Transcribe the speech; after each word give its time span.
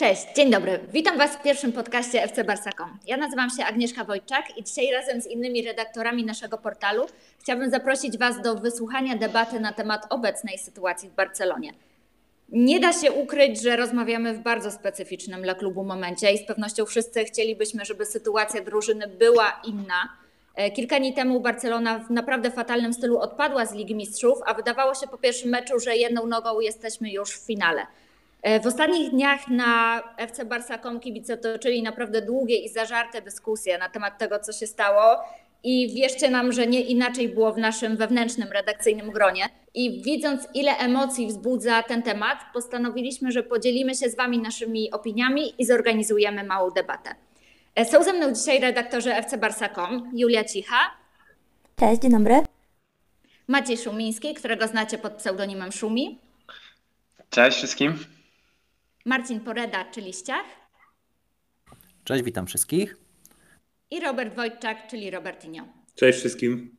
Cześć, 0.00 0.26
dzień 0.36 0.50
dobry. 0.50 0.80
Witam 0.92 1.18
Was 1.18 1.36
w 1.36 1.42
pierwszym 1.42 1.72
podcaście 1.72 2.22
FC 2.22 2.44
Barsa.com. 2.44 2.98
Ja 3.06 3.16
nazywam 3.16 3.50
się 3.50 3.64
Agnieszka 3.64 4.04
Wojczak 4.04 4.58
i 4.58 4.64
dzisiaj 4.64 4.92
razem 4.92 5.20
z 5.20 5.26
innymi 5.26 5.62
redaktorami 5.62 6.24
naszego 6.24 6.58
portalu 6.58 7.06
chciałabym 7.38 7.70
zaprosić 7.70 8.18
Was 8.18 8.42
do 8.42 8.54
wysłuchania 8.54 9.16
debaty 9.16 9.60
na 9.60 9.72
temat 9.72 10.06
obecnej 10.10 10.58
sytuacji 10.58 11.08
w 11.08 11.12
Barcelonie. 11.12 11.72
Nie 12.48 12.80
da 12.80 12.92
się 12.92 13.12
ukryć, 13.12 13.62
że 13.62 13.76
rozmawiamy 13.76 14.34
w 14.34 14.38
bardzo 14.38 14.70
specyficznym 14.70 15.42
dla 15.42 15.54
klubu 15.54 15.84
momencie 15.84 16.32
i 16.32 16.38
z 16.38 16.46
pewnością 16.46 16.86
wszyscy 16.86 17.24
chcielibyśmy, 17.24 17.84
żeby 17.84 18.06
sytuacja 18.06 18.62
drużyny 18.62 19.08
była 19.08 19.60
inna. 19.64 20.08
E, 20.54 20.70
kilka 20.70 20.98
dni 20.98 21.14
temu 21.14 21.40
Barcelona 21.40 21.98
w 21.98 22.10
naprawdę 22.10 22.50
fatalnym 22.50 22.92
stylu 22.92 23.18
odpadła 23.18 23.66
z 23.66 23.74
Ligi 23.74 23.94
Mistrzów, 23.94 24.38
a 24.46 24.54
wydawało 24.54 24.94
się 24.94 25.06
po 25.06 25.18
pierwszym 25.18 25.50
meczu, 25.50 25.80
że 25.80 25.96
jedną 25.96 26.26
nogą 26.26 26.60
jesteśmy 26.60 27.10
już 27.10 27.30
w 27.30 27.46
finale. 27.46 27.86
E, 28.42 28.60
w 28.60 28.66
ostatnich 28.66 29.10
dniach 29.10 29.48
na 29.48 30.02
FC 30.16 30.44
Barsa.com 30.44 31.00
kibice 31.00 31.36
toczyli 31.36 31.82
naprawdę 31.82 32.22
długie 32.22 32.56
i 32.56 32.68
zażarte 32.68 33.22
dyskusje 33.22 33.78
na 33.78 33.88
temat 33.88 34.18
tego, 34.18 34.38
co 34.38 34.52
się 34.52 34.66
stało. 34.66 35.16
I 35.64 35.94
wierzcie 35.94 36.30
nam, 36.30 36.52
że 36.52 36.66
nie 36.66 36.80
inaczej 36.80 37.28
było 37.28 37.52
w 37.52 37.58
naszym 37.58 37.96
wewnętrznym 37.96 38.52
redakcyjnym 38.52 39.10
gronie. 39.10 39.48
I 39.74 40.02
widząc, 40.02 40.48
ile 40.54 40.76
emocji 40.76 41.26
wzbudza 41.26 41.82
ten 41.82 42.02
temat, 42.02 42.38
postanowiliśmy, 42.52 43.32
że 43.32 43.42
podzielimy 43.42 43.94
się 43.94 44.10
z 44.10 44.16
Wami 44.16 44.38
naszymi 44.38 44.90
opiniami 44.90 45.54
i 45.58 45.66
zorganizujemy 45.66 46.44
małą 46.44 46.70
debatę. 46.70 47.14
E, 47.74 47.84
są 47.84 48.02
ze 48.02 48.12
mną 48.12 48.32
dzisiaj 48.32 48.60
redaktorzy 48.60 49.14
FC 49.14 49.38
Barsa.com, 49.38 50.10
Julia 50.14 50.44
Cicha. 50.44 50.90
Cześć, 51.76 52.02
dzień 52.02 52.10
dobry. 52.10 52.34
Maciej 53.48 53.78
Szumiński, 53.78 54.34
którego 54.34 54.66
znacie 54.66 54.98
pod 54.98 55.12
pseudonimem 55.12 55.72
Szumi. 55.72 56.18
Cześć 57.30 57.56
wszystkim. 57.56 58.17
Marcin 59.08 59.40
Poreda, 59.40 59.84
czyli 59.84 60.12
Ściach. 60.12 60.44
Cześć, 62.04 62.24
witam 62.24 62.46
wszystkich. 62.46 62.96
I 63.90 64.00
Robert 64.00 64.34
Wojczak, 64.34 64.86
czyli 64.86 65.10
Robertinio. 65.10 65.62
Cześć 65.94 66.18
wszystkim. 66.18 66.76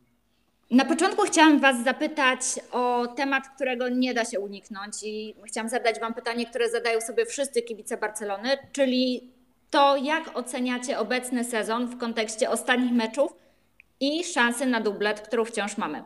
Na 0.72 0.86
początku 0.86 1.22
chciałam 1.22 1.60
Was 1.60 1.84
zapytać 1.84 2.42
o 2.72 3.08
temat, 3.08 3.44
którego 3.56 3.90
nie 3.90 4.14
da 4.14 4.26
się 4.26 4.40
uniknąć 4.40 4.94
i 5.04 5.36
chciałam 5.48 5.70
zadać 5.70 6.00
Wam 6.00 6.14
pytanie, 6.14 6.46
które 6.46 6.70
zadają 6.70 7.02
sobie 7.02 7.26
wszyscy 7.26 7.62
kibice 7.62 7.98
Barcelony, 7.98 8.58
czyli 8.72 9.32
to 9.70 9.98
jak 9.98 10.38
oceniacie 10.38 11.00
obecny 11.00 11.44
sezon 11.44 11.88
w 11.88 11.98
kontekście 11.98 12.50
ostatnich 12.50 12.92
meczów 12.92 13.34
i 14.00 14.24
szansy 14.24 14.66
na 14.66 14.82
dublet, 14.82 15.22
którą 15.22 15.46
wciąż 15.46 15.78
mamy. 15.78 16.04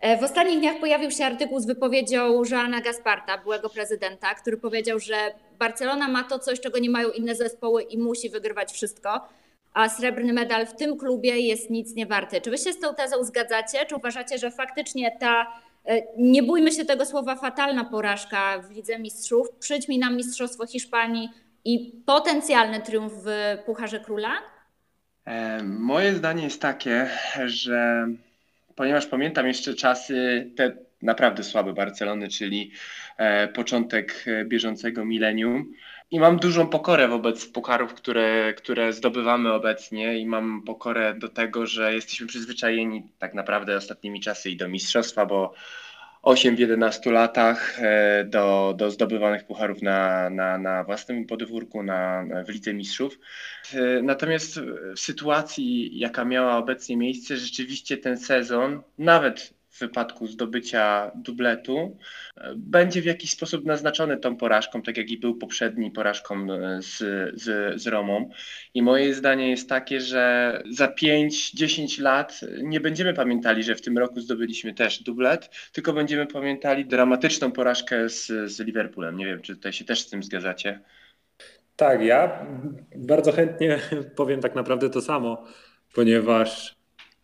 E, 0.00 0.18
w 0.18 0.22
ostatnich 0.22 0.58
dniach 0.58 0.80
pojawił 0.80 1.10
się 1.10 1.24
artykuł 1.24 1.60
z 1.60 1.66
wypowiedzią 1.66 2.42
Joana 2.50 2.80
Gasparta, 2.80 3.38
byłego 3.38 3.70
prezydenta, 3.70 4.34
który 4.34 4.56
powiedział, 4.56 4.98
że 4.98 5.16
Barcelona 5.58 6.08
ma 6.08 6.24
to 6.24 6.38
coś, 6.38 6.60
czego 6.60 6.78
nie 6.78 6.90
mają 6.90 7.10
inne 7.10 7.34
zespoły 7.34 7.82
i 7.82 7.98
musi 7.98 8.30
wygrywać 8.30 8.72
wszystko, 8.72 9.28
a 9.74 9.88
srebrny 9.88 10.32
medal 10.32 10.66
w 10.66 10.76
tym 10.76 10.98
klubie 10.98 11.40
jest 11.40 11.70
nic 11.70 11.94
nie 11.94 12.06
warty. 12.06 12.40
Czy 12.40 12.50
wy 12.50 12.58
się 12.58 12.72
z 12.72 12.80
tą 12.80 12.94
tezą 12.94 13.24
zgadzacie? 13.24 13.86
Czy 13.86 13.96
uważacie, 13.96 14.38
że 14.38 14.50
faktycznie 14.50 15.16
ta, 15.20 15.46
e, 15.84 16.02
nie 16.18 16.42
bójmy 16.42 16.72
się 16.72 16.84
tego 16.84 17.06
słowa, 17.06 17.36
fatalna 17.36 17.84
porażka 17.84 18.58
w 18.58 18.70
Lidze 18.70 18.98
Mistrzów 18.98 19.50
przyćmi 19.58 19.98
nam 19.98 20.16
Mistrzostwo 20.16 20.66
Hiszpanii 20.66 21.28
i 21.64 22.02
potencjalny 22.06 22.80
triumf 22.80 23.12
w 23.12 23.58
Pucharze 23.66 24.00
Króla? 24.00 24.53
E, 25.26 25.62
moje 25.62 26.14
zdanie 26.14 26.44
jest 26.44 26.62
takie, 26.62 27.10
że 27.46 28.08
ponieważ 28.76 29.06
pamiętam 29.06 29.46
jeszcze 29.46 29.74
czasy 29.74 30.50
te 30.56 30.76
naprawdę 31.02 31.44
słabe 31.44 31.72
Barcelony, 31.72 32.28
czyli 32.28 32.70
e, 33.16 33.48
początek 33.48 34.24
e, 34.26 34.44
bieżącego 34.44 35.04
milenium. 35.04 35.72
I 36.10 36.20
mam 36.20 36.36
dużą 36.36 36.66
pokorę 36.66 37.08
wobec 37.08 37.46
pucharów, 37.46 37.94
które, 37.94 38.54
które 38.54 38.92
zdobywamy 38.92 39.52
obecnie 39.52 40.18
i 40.18 40.26
mam 40.26 40.62
pokorę 40.62 41.14
do 41.14 41.28
tego, 41.28 41.66
że 41.66 41.94
jesteśmy 41.94 42.26
przyzwyczajeni 42.26 43.02
tak 43.18 43.34
naprawdę 43.34 43.76
ostatnimi 43.76 44.20
czasy 44.20 44.50
i 44.50 44.56
do 44.56 44.68
mistrzostwa, 44.68 45.26
bo 45.26 45.54
8 46.24 46.56
w 46.56 46.58
11 46.58 47.10
latach 47.10 47.78
e, 47.82 48.24
do, 48.24 48.74
do 48.76 48.90
zdobywanych 48.90 49.44
pucharów 49.44 49.82
na, 49.82 50.30
na, 50.30 50.58
na 50.58 50.84
własnym 50.84 51.26
podwórku, 51.26 51.82
na, 51.82 52.24
w 52.46 52.48
Lidze 52.48 52.74
Mistrzów. 52.74 53.18
E, 53.74 54.02
natomiast 54.02 54.60
w 54.96 55.00
sytuacji, 55.00 55.98
jaka 55.98 56.24
miała 56.24 56.56
obecnie 56.56 56.96
miejsce, 56.96 57.36
rzeczywiście 57.36 57.96
ten 57.96 58.18
sezon, 58.18 58.82
nawet 58.98 59.54
w 59.74 59.78
wypadku 59.80 60.26
zdobycia 60.26 61.10
dubletu, 61.14 61.98
będzie 62.56 63.02
w 63.02 63.04
jakiś 63.04 63.30
sposób 63.30 63.64
naznaczony 63.64 64.16
tą 64.16 64.36
porażką, 64.36 64.82
tak 64.82 64.96
jak 64.96 65.10
i 65.10 65.18
był 65.18 65.34
poprzedni 65.34 65.90
porażką 65.90 66.52
e, 66.52 66.82
z, 66.82 66.98
z, 67.42 67.80
z 67.82 67.86
Romą. 67.86 68.30
I 68.74 68.82
moje 68.82 69.14
zdanie 69.14 69.50
jest 69.50 69.68
takie, 69.68 70.00
że 70.00 70.62
za 70.70 70.86
5-10 70.86 72.02
lat 72.02 72.40
nie 72.62 72.80
będziemy 72.80 73.14
pamiętali, 73.14 73.62
że 73.62 73.74
w 73.74 73.82
tym 73.82 73.98
roku 73.98 74.20
zdobyliśmy 74.20 74.74
też 74.74 75.02
dublet, 75.02 75.50
tylko 75.72 75.92
będziemy 75.92 76.26
pamiętali 76.26 76.86
dramatyczną 76.86 77.52
porażkę 77.52 78.08
z, 78.08 78.26
z 78.26 78.60
Liverpoolem. 78.60 79.16
Nie 79.16 79.26
wiem, 79.26 79.40
czy 79.40 79.56
tutaj 79.56 79.72
się 79.72 79.84
też 79.84 80.00
z 80.00 80.10
tym 80.10 80.22
zgadzacie. 80.22 80.80
Tak, 81.76 82.02
ja 82.02 82.46
bardzo 82.96 83.32
chętnie 83.32 83.78
powiem 84.16 84.40
tak 84.40 84.54
naprawdę 84.54 84.90
to 84.90 85.00
samo, 85.00 85.46
ponieważ 85.94 86.76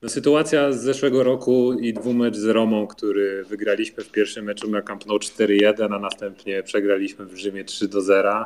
no, 0.03 0.09
sytuacja 0.09 0.72
z 0.72 0.83
zeszłego 0.83 1.22
roku 1.22 1.72
i 1.72 1.93
dwumecz 1.93 2.37
z 2.37 2.44
Romą, 2.44 2.87
który 2.87 3.44
wygraliśmy 3.44 4.05
w 4.05 4.11
pierwszym 4.11 4.44
meczu 4.44 4.71
na 4.71 4.83
Camp 4.83 5.06
Nou 5.06 5.19
4-1, 5.19 5.94
a 5.94 5.99
następnie 5.99 6.62
przegraliśmy 6.62 7.27
w 7.27 7.37
Rzymie 7.37 7.65
3-0, 7.65 8.44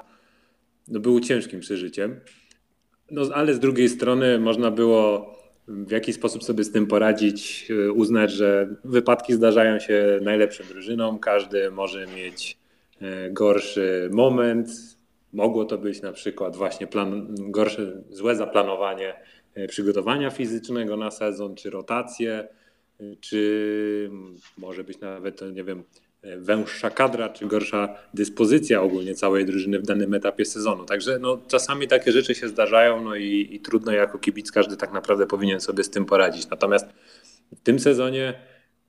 no, 0.89 1.01
był 1.01 1.21
ciężkim 1.21 1.61
przeżyciem. 1.61 2.21
No, 3.11 3.23
ale 3.35 3.55
z 3.55 3.59
drugiej 3.59 3.89
strony 3.89 4.39
można 4.39 4.71
było 4.71 5.35
w 5.69 5.91
jakiś 5.91 6.15
sposób 6.15 6.45
sobie 6.45 6.65
z 6.65 6.73
tym 6.73 6.87
poradzić, 6.87 7.69
uznać, 7.95 8.33
że 8.33 8.69
wypadki 8.85 9.33
zdarzają 9.33 9.79
się 9.79 10.19
najlepszym 10.23 10.67
drużynom, 10.67 11.19
każdy 11.19 11.71
może 11.71 12.07
mieć 12.07 12.59
e, 13.01 13.31
gorszy 13.31 14.09
moment. 14.13 14.69
Mogło 15.33 15.65
to 15.65 15.79
być 15.79 16.03
na 16.03 16.13
przykład 16.13 16.57
właśnie 16.57 16.87
plan, 16.87 17.35
gorsze, 17.39 18.03
złe 18.11 18.37
zaplanowanie 18.37 19.15
E, 19.15 19.44
przygotowania 19.69 20.31
fizycznego 20.31 20.97
na 20.97 21.11
sezon, 21.11 21.55
czy 21.55 21.71
rotacje, 21.71 22.49
e, 23.01 23.17
czy 23.21 24.11
może 24.59 24.85
być 24.85 25.01
nawet, 25.01 25.41
nie 25.53 25.65
wiem, 25.65 25.83
e, 26.23 26.39
węższa 26.39 26.91
kadra, 26.91 27.29
czy 27.29 27.47
gorsza 27.47 27.97
dyspozycja 28.15 28.83
ogólnie 28.83 29.15
całej 29.15 29.45
drużyny 29.45 29.79
w 29.79 29.83
danym 29.83 30.15
etapie 30.15 30.45
sezonu. 30.45 30.85
Także 30.85 31.19
no, 31.19 31.39
czasami 31.49 31.89
takie 31.89 32.13
rzeczy 32.13 32.35
się 32.35 32.49
zdarzają 32.49 33.05
no 33.05 33.17
i, 33.17 33.49
i 33.53 33.61
trudno 33.61 33.93
jako 33.93 34.19
kibic 34.19 34.53
każdy 34.53 34.77
tak 34.77 34.93
naprawdę 34.93 35.27
powinien 35.27 35.61
sobie 35.61 35.85
z 35.85 35.91
tym 35.91 36.05
poradzić. 36.05 36.51
Natomiast 36.51 36.87
w 37.57 37.61
tym 37.61 37.79
sezonie 37.79 38.35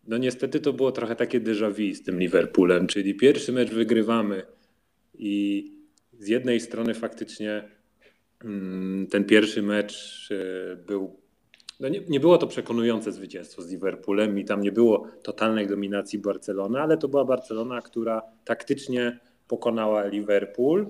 no 0.08 0.18
niestety 0.18 0.59
to 0.59 0.74
było 0.74 0.92
trochę 0.92 1.16
takie 1.16 1.42
déjà 1.42 1.72
vu 1.72 1.96
z 1.96 2.04
tym 2.04 2.20
Liverpoolem, 2.20 2.88
czyli 2.88 3.16
pierwszy 3.16 3.52
mecz 3.52 3.70
wygrywamy 3.70 4.44
i 5.14 5.72
z 6.20 6.28
jednej 6.28 6.59
strony 6.59 6.94
faktycznie 6.94 7.64
ten 9.09 9.25
pierwszy 9.25 9.61
mecz 9.61 10.29
e, 10.31 10.75
był. 10.75 11.19
No 11.79 11.89
nie, 11.89 12.01
nie, 12.09 12.19
było 12.19 12.38
to 12.38 12.47
przekonujące 12.47 13.11
zwycięstwo 13.11 13.61
z 13.61 13.72
Liverpoolem 13.72 14.39
i 14.39 14.45
tam 14.45 14.61
nie 14.61 14.72
było 14.72 15.07
totalnej 15.23 15.67
dominacji 15.67 16.19
Barcelony, 16.19 16.81
ale 16.81 16.97
to 16.97 17.07
była 17.07 17.25
Barcelona, 17.25 17.81
która 17.81 18.22
taktycznie 18.45 19.19
pokonała 19.47 20.07
Liverpool 20.07 20.81
e, 20.81 20.88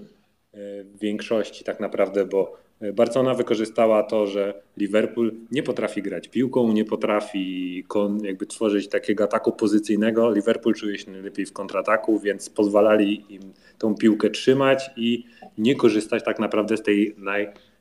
w 0.83 0.99
większości 0.99 1.63
tak 1.63 1.79
naprawdę, 1.79 2.25
bo 2.25 2.64
Barcelona 2.93 3.33
wykorzystała 3.33 4.03
to, 4.03 4.27
że 4.27 4.61
Liverpool 4.77 5.33
nie 5.51 5.63
potrafi 5.63 6.01
grać 6.01 6.27
piłką, 6.27 6.73
nie 6.73 6.85
potrafi 6.85 7.83
jakby 8.23 8.45
tworzyć 8.45 8.87
takiego 8.87 9.23
ataku 9.23 9.51
pozycyjnego. 9.51 10.31
Liverpool 10.31 10.75
czuje 10.75 10.97
się 10.97 11.11
najlepiej 11.11 11.45
w 11.45 11.53
kontrataku, 11.53 12.19
więc 12.19 12.49
pozwalali 12.49 13.33
im 13.33 13.41
tą 13.77 13.95
piłkę 13.95 14.29
trzymać 14.29 14.91
i 14.97 15.25
nie 15.57 15.75
korzystać 15.75 16.23
tak 16.23 16.39
naprawdę 16.39 16.77
z 16.77 16.83
tej 16.83 17.15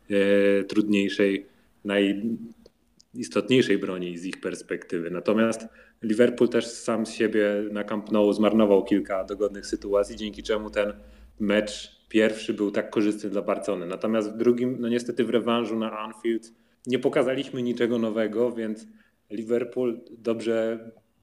najtrudniejszej, 0.09 1.47
najistotniejszej 1.85 3.79
broni 3.79 4.19
z 4.19 4.25
ich 4.25 4.41
perspektywy. 4.41 5.11
Natomiast 5.11 5.67
Liverpool 6.03 6.49
też 6.49 6.67
sam 6.67 7.07
z 7.07 7.11
siebie 7.11 7.65
na 7.73 7.85
Camp 7.85 8.13
Nou 8.13 8.33
zmarnował 8.33 8.85
kilka 8.85 9.25
dogodnych 9.25 9.67
sytuacji, 9.67 10.17
dzięki 10.17 10.43
czemu 10.43 10.71
ten 10.71 10.93
mecz 11.41 12.04
pierwszy 12.15 12.55
był 12.55 12.71
tak 12.71 12.91
korzystny 12.91 13.31
dla 13.31 13.43
Barcony. 13.43 13.87
Natomiast 13.87 14.33
w 14.33 14.37
drugim, 14.37 14.77
no 14.81 14.89
niestety 14.89 15.25
w 15.25 15.31
rewanżu 15.31 15.77
na 15.77 15.99
Anfield 15.99 16.53
nie 16.87 16.99
pokazaliśmy 16.99 17.63
niczego 17.63 17.99
nowego, 17.99 18.53
więc 18.53 18.87
Liverpool 19.31 20.01
dobrze 20.11 20.79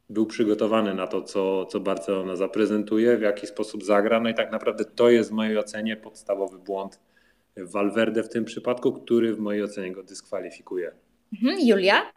był 0.09 0.25
przygotowany 0.25 0.93
na 0.93 1.07
to, 1.07 1.21
co, 1.21 1.65
co 1.65 1.79
Barcelona 1.79 2.35
zaprezentuje, 2.35 3.17
w 3.17 3.21
jaki 3.21 3.47
sposób 3.47 3.83
zagra. 3.83 4.19
No 4.19 4.29
i 4.29 4.33
tak 4.33 4.51
naprawdę 4.51 4.85
to 4.85 5.09
jest 5.09 5.29
w 5.29 5.33
mojej 5.33 5.57
ocenie 5.57 5.97
podstawowy 5.97 6.59
błąd 6.59 6.99
Valverde 7.57 8.23
w 8.23 8.29
tym 8.29 8.45
przypadku, 8.45 8.93
który 8.93 9.33
w 9.33 9.39
mojej 9.39 9.63
ocenie 9.63 9.91
go 9.91 10.03
dyskwalifikuje. 10.03 10.91
Mhm, 11.33 11.59
Julia? 11.67 12.11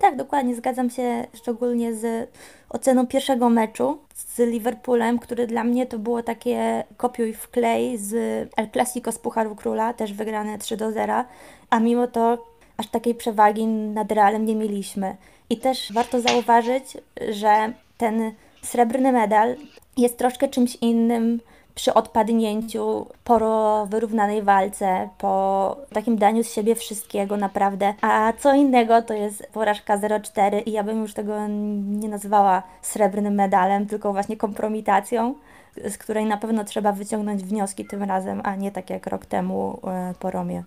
Tak, 0.00 0.16
dokładnie, 0.16 0.54
zgadzam 0.54 0.90
się 0.90 1.26
szczególnie 1.34 1.94
z 1.94 2.30
oceną 2.68 3.06
pierwszego 3.06 3.48
meczu 3.48 3.98
z 4.14 4.38
Liverpoolem, 4.38 5.18
który 5.18 5.46
dla 5.46 5.64
mnie 5.64 5.86
to 5.86 5.98
było 5.98 6.22
takie 6.22 6.84
kopiuj 6.96 7.32
w 7.32 7.48
klej 7.50 7.98
z 7.98 8.12
El 8.56 8.70
Clasico 8.70 9.12
z 9.12 9.18
Pucharu 9.18 9.56
Króla, 9.56 9.92
też 9.92 10.12
wygrane 10.12 10.58
3 10.58 10.76
do 10.76 10.92
0, 10.92 11.24
a 11.70 11.80
mimo 11.80 12.06
to 12.06 12.46
aż 12.76 12.86
takiej 12.86 13.14
przewagi 13.14 13.66
nad 13.66 14.12
Realem 14.12 14.46
nie 14.46 14.56
mieliśmy. 14.56 15.16
I 15.50 15.56
też 15.56 15.92
warto 15.92 16.20
zauważyć, 16.20 16.96
że 17.28 17.72
ten 17.98 18.32
srebrny 18.62 19.12
medal 19.12 19.56
jest 19.96 20.18
troszkę 20.18 20.48
czymś 20.48 20.76
innym 20.76 21.40
przy 21.74 21.94
odpadnięciu, 21.94 23.06
po 23.24 23.86
wyrównanej 23.86 24.42
walce, 24.42 25.08
po 25.18 25.76
takim 25.92 26.16
daniu 26.18 26.44
z 26.44 26.52
siebie 26.52 26.74
wszystkiego 26.74 27.36
naprawdę. 27.36 27.94
A 28.00 28.32
co 28.38 28.54
innego 28.54 29.02
to 29.02 29.14
jest 29.14 29.48
porażka 29.52 29.98
0-4 29.98 30.62
i 30.66 30.72
ja 30.72 30.84
bym 30.84 31.00
już 31.00 31.14
tego 31.14 31.46
nie 31.48 32.08
nazwała 32.08 32.62
srebrnym 32.82 33.34
medalem, 33.34 33.86
tylko 33.86 34.12
właśnie 34.12 34.36
kompromitacją, 34.36 35.34
z 35.76 35.98
której 35.98 36.26
na 36.26 36.36
pewno 36.36 36.64
trzeba 36.64 36.92
wyciągnąć 36.92 37.44
wnioski 37.44 37.84
tym 37.84 38.02
razem, 38.02 38.40
a 38.44 38.56
nie 38.56 38.72
tak 38.72 38.90
jak 38.90 39.06
rok 39.06 39.26
temu 39.26 39.80
e, 39.84 40.14
po 40.20 40.30
Romie. 40.30 40.64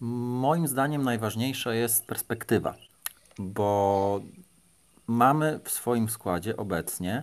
Moim 0.00 0.68
zdaniem 0.68 1.02
najważniejsza 1.02 1.74
jest 1.74 2.06
perspektywa, 2.06 2.74
bo 3.38 4.20
mamy 5.06 5.60
w 5.64 5.70
swoim 5.70 6.08
składzie 6.08 6.56
obecnie 6.56 7.22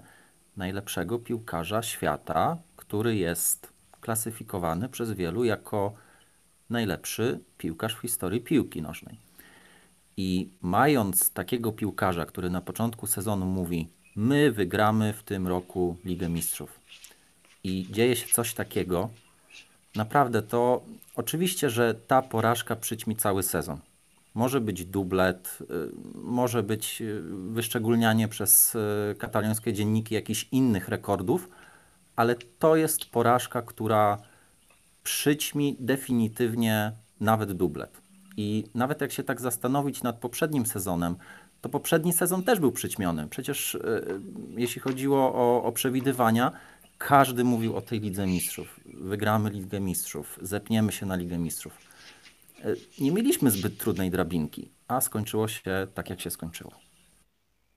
najlepszego 0.57 1.19
piłkarza 1.19 1.84
świata, 1.84 2.57
który 2.75 3.16
jest 3.16 3.74
klasyfikowany 4.02 4.90
przez 4.90 5.12
wielu 5.12 5.44
jako 5.44 5.94
najlepszy 6.69 7.40
piłkarz 7.57 7.96
w 7.96 8.00
historii 8.00 8.42
piłki 8.42 8.81
nożnej. 8.81 9.19
I 10.18 10.50
mając 10.62 11.31
takiego 11.31 11.72
piłkarza, 11.72 12.25
który 12.25 12.50
na 12.50 12.62
początku 12.62 13.07
sezonu 13.07 13.46
mówi: 13.46 13.90
My 14.16 14.52
wygramy 14.52 15.13
w 15.13 15.24
tym 15.24 15.48
roku 15.48 15.98
Ligę 16.06 16.30
Mistrzów, 16.30 16.80
i 17.66 17.88
dzieje 17.92 18.16
się 18.16 18.34
coś 18.34 18.54
takiego, 18.54 19.10
naprawdę 19.96 20.42
to 20.42 20.84
oczywiście, 21.16 21.69
że 21.69 21.94
ta 21.94 22.22
porażka 22.22 22.75
przyćmi 22.75 23.16
cały 23.16 23.44
sezon. 23.44 23.80
Może 24.35 24.61
być 24.61 24.85
dublet, 24.85 25.59
y, 25.61 25.65
może 26.15 26.63
być 26.63 27.01
y, 27.01 27.21
wyszczególnianie 27.49 28.27
przez 28.27 28.75
y, 28.75 29.15
katalońskie 29.17 29.73
dzienniki 29.73 30.15
jakichś 30.15 30.47
innych 30.51 30.89
rekordów, 30.89 31.49
ale 32.15 32.35
to 32.59 32.75
jest 32.75 33.05
porażka, 33.05 33.61
która 33.61 34.17
przyćmi 35.03 35.77
definitywnie 35.79 36.91
nawet 37.19 37.51
dublet. 37.51 38.01
I 38.37 38.63
nawet 38.73 39.01
jak 39.01 39.11
się 39.11 39.23
tak 39.23 39.41
zastanowić 39.41 40.03
nad 40.03 40.19
poprzednim 40.19 40.65
sezonem, 40.65 41.15
to 41.61 41.69
poprzedni 41.69 42.13
sezon 42.13 42.43
też 42.43 42.59
był 42.59 42.71
przyćmiony. 42.71 43.27
Przecież 43.27 43.77
jeśli 44.57 44.81
chodziło 44.81 45.33
o, 45.33 45.63
o 45.63 45.71
przewidywania, 45.71 46.51
każdy 46.97 47.43
mówił 47.43 47.75
o 47.75 47.81
tej 47.81 47.99
Lidze 47.99 48.27
Mistrzów. 48.27 48.79
Wygramy 48.93 49.49
Ligę 49.49 49.79
Mistrzów, 49.79 50.39
zepniemy 50.41 50.91
się 50.91 51.05
na 51.05 51.15
Ligę 51.15 51.37
Mistrzów. 51.37 51.84
E, 52.63 52.75
nie 53.00 53.12
mieliśmy 53.12 53.52
zbyt 53.52 53.78
trudnej 53.78 54.12
drabinki, 54.12 54.72
a 54.88 55.02
skończyło 55.02 55.48
się 55.48 55.88
tak, 55.94 56.10
jak 56.10 56.22
się 56.22 56.30
skończyło. 56.30 56.72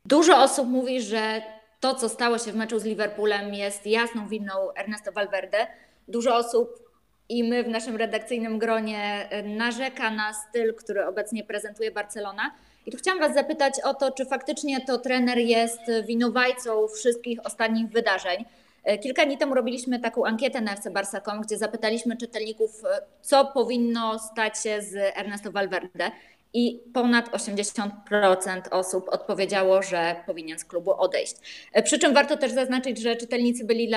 Dużo 0.05 0.43
osób 0.43 0.69
mówi, 0.69 1.03
że 1.03 1.43
to, 1.81 1.95
co 1.95 2.09
stało 2.09 2.39
się 2.39 2.53
w 2.53 2.57
meczu 2.57 2.79
z 2.79 2.85
Liverpoolem, 2.85 3.55
jest 3.55 3.87
jasną 3.87 4.29
winą 4.29 4.53
Ernesto 4.77 5.13
Valverde. 5.13 5.67
Dużo 6.09 6.37
osób 6.37 6.89
i 7.29 7.45
my 7.45 7.65
w 7.65 7.69
naszym 7.69 7.97
redakcyjnym 7.97 8.59
gronie 8.59 9.29
e, 9.31 9.43
narzeka 9.43 10.11
na 10.11 10.33
styl, 10.33 10.75
który 10.75 11.07
obecnie 11.07 11.45
prezentuje 11.45 11.91
Barcelona. 11.91 12.55
I 12.87 12.91
tu 12.91 12.97
chciałam 12.97 13.21
Was 13.21 13.35
zapytać 13.35 13.75
o 13.85 13.95
to, 13.95 14.11
czy 14.11 14.27
faktycznie 14.27 14.81
to 14.81 14.99
trener 14.99 15.39
jest 15.39 15.81
winowajcą 16.07 16.89
wszystkich 16.89 17.47
ostatnich 17.47 17.89
wydarzeń. 17.89 18.45
E, 18.85 18.99
kilka 18.99 19.27
dni 19.27 19.39
temu 19.39 19.55
robiliśmy 19.55 20.01
taką 20.01 20.25
ankietę 20.25 20.61
na 20.61 20.73
FC 20.73 20.91
Barsa.com, 20.91 21.41
gdzie 21.41 21.59
zapytaliśmy 21.59 22.17
czytelników, 22.17 22.85
e, 22.85 23.03
co 23.23 23.45
powinno 23.45 24.19
stać 24.19 24.63
się 24.63 24.83
z 24.83 24.95
Ernesto 25.17 25.53
Valverde 25.53 26.11
i 26.55 26.83
ponad 26.95 27.29
80% 27.29 28.69
osób 28.71 29.09
odpowiedziało, 29.09 29.83
że 29.83 30.17
powinien 30.27 30.59
z 30.59 30.65
klubu 30.65 30.93
odejść. 30.93 31.37
E, 31.73 31.83
przy 31.83 31.99
czym 31.99 32.15
warto 32.15 32.37
też 32.37 32.53
zaznaczyć, 32.53 32.99
że 32.99 33.17
czytelnicy 33.17 33.65
byli 33.65 33.91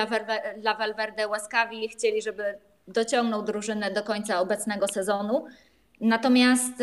dla 0.56 0.74
Valverde 0.74 1.28
łaskawi, 1.28 1.88
chcieli, 1.88 2.22
żeby 2.22 2.58
dociągnął 2.88 3.42
drużynę 3.42 3.90
do 3.90 4.02
końca 4.02 4.40
obecnego 4.40 4.88
sezonu. 4.88 5.44
Natomiast 6.00 6.82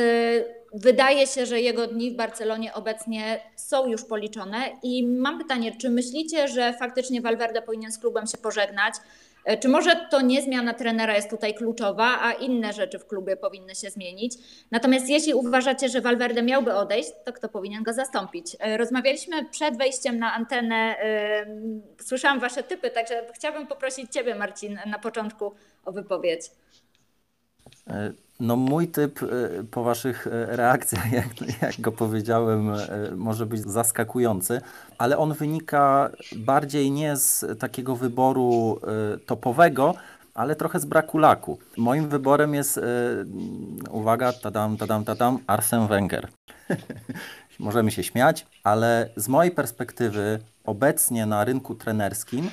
wydaje 0.74 1.27
się, 1.27 1.45
że 1.45 1.62
jego 1.62 1.88
dni 1.88 2.12
w 2.12 2.16
Barcelonie 2.16 2.74
obecnie 2.74 3.39
są 3.56 3.88
już 3.88 4.06
policzone 4.06 4.57
i 4.83 5.07
mam 5.07 5.38
pytanie, 5.38 5.75
czy 5.81 5.89
myślicie, 5.89 6.48
że 6.48 6.74
faktycznie 6.74 7.21
Valverde 7.21 7.62
powinien 7.62 7.92
z 7.92 7.98
klubem 7.98 8.27
się 8.27 8.38
pożegnać? 8.38 8.94
E, 9.45 9.57
czy 9.57 9.68
może 9.69 10.07
to 10.12 10.21
nie 10.21 10.42
zmiana 10.42 10.74
trenera 10.74 11.16
jest 11.16 11.30
tutaj 11.30 11.54
kluczowa, 11.54 12.19
a 12.21 12.33
inne 12.33 12.74
rzeczy 12.74 13.00
w 13.00 13.07
klubie 13.07 13.38
powinny 13.38 13.75
się 13.75 13.89
zmienić? 13.89 14.38
Natomiast 14.71 15.10
jeśli 15.10 15.33
uważacie, 15.33 15.89
że 15.89 16.01
Valverde 16.01 16.42
miałby 16.42 16.74
odejść, 16.74 17.12
to 17.25 17.33
kto 17.33 17.50
powinien 17.50 17.83
go 17.83 17.94
zastąpić? 17.94 18.56
E, 18.60 18.77
rozmawialiśmy 18.77 19.45
przed 19.45 19.77
wejściem 19.77 20.19
na 20.19 20.33
antenę, 20.33 20.95
słyszałam 22.01 22.39
Wasze 22.39 22.63
typy, 22.63 22.89
także 22.89 23.25
chciałabym 23.36 23.68
poprosić 23.68 24.12
Ciebie, 24.12 24.36
Marcin, 24.36 24.80
na 24.86 25.00
początku 25.00 25.54
o 25.86 25.92
wypowiedź. 25.92 26.42
E, 28.39 28.44
no 28.44 28.56
mój 28.56 28.88
typ 28.88 29.24
e, 29.24 29.27
po 29.71 29.83
waszych 29.83 30.27
e, 30.27 30.56
reakcjach, 30.56 31.12
jak, 31.21 31.27
jak 31.62 31.81
go 31.81 31.91
powiedziałem, 31.91 32.71
może 33.15 33.45
być 33.45 33.62
zaskakujący, 33.62 34.62
ale 34.97 35.18
on 35.18 35.33
wynika 35.33 36.09
bardziej 36.36 36.91
nie 36.91 37.18
z 37.18 37.59
takiego 37.59 37.95
wyboru 37.95 38.80
topowego, 39.25 39.95
ale 40.33 40.56
trochę 40.56 40.80
z 40.80 40.86
braku 40.86 41.18
laku. 41.18 41.59
Moim 41.77 42.09
wyborem 42.09 42.53
jest, 42.53 42.80
uwaga, 43.91 44.33
tadam, 44.33 44.77
tadam, 44.77 45.06
tadam, 45.06 45.39
Arsene 45.47 45.88
Wenger. 45.88 46.27
Możemy 47.59 47.91
się 47.91 48.03
śmiać, 48.03 48.47
ale 48.63 49.09
z 49.15 49.27
mojej 49.27 49.51
perspektywy 49.51 50.39
obecnie 50.65 51.25
na 51.25 51.45
rynku 51.45 51.75
trenerskim 51.75 52.50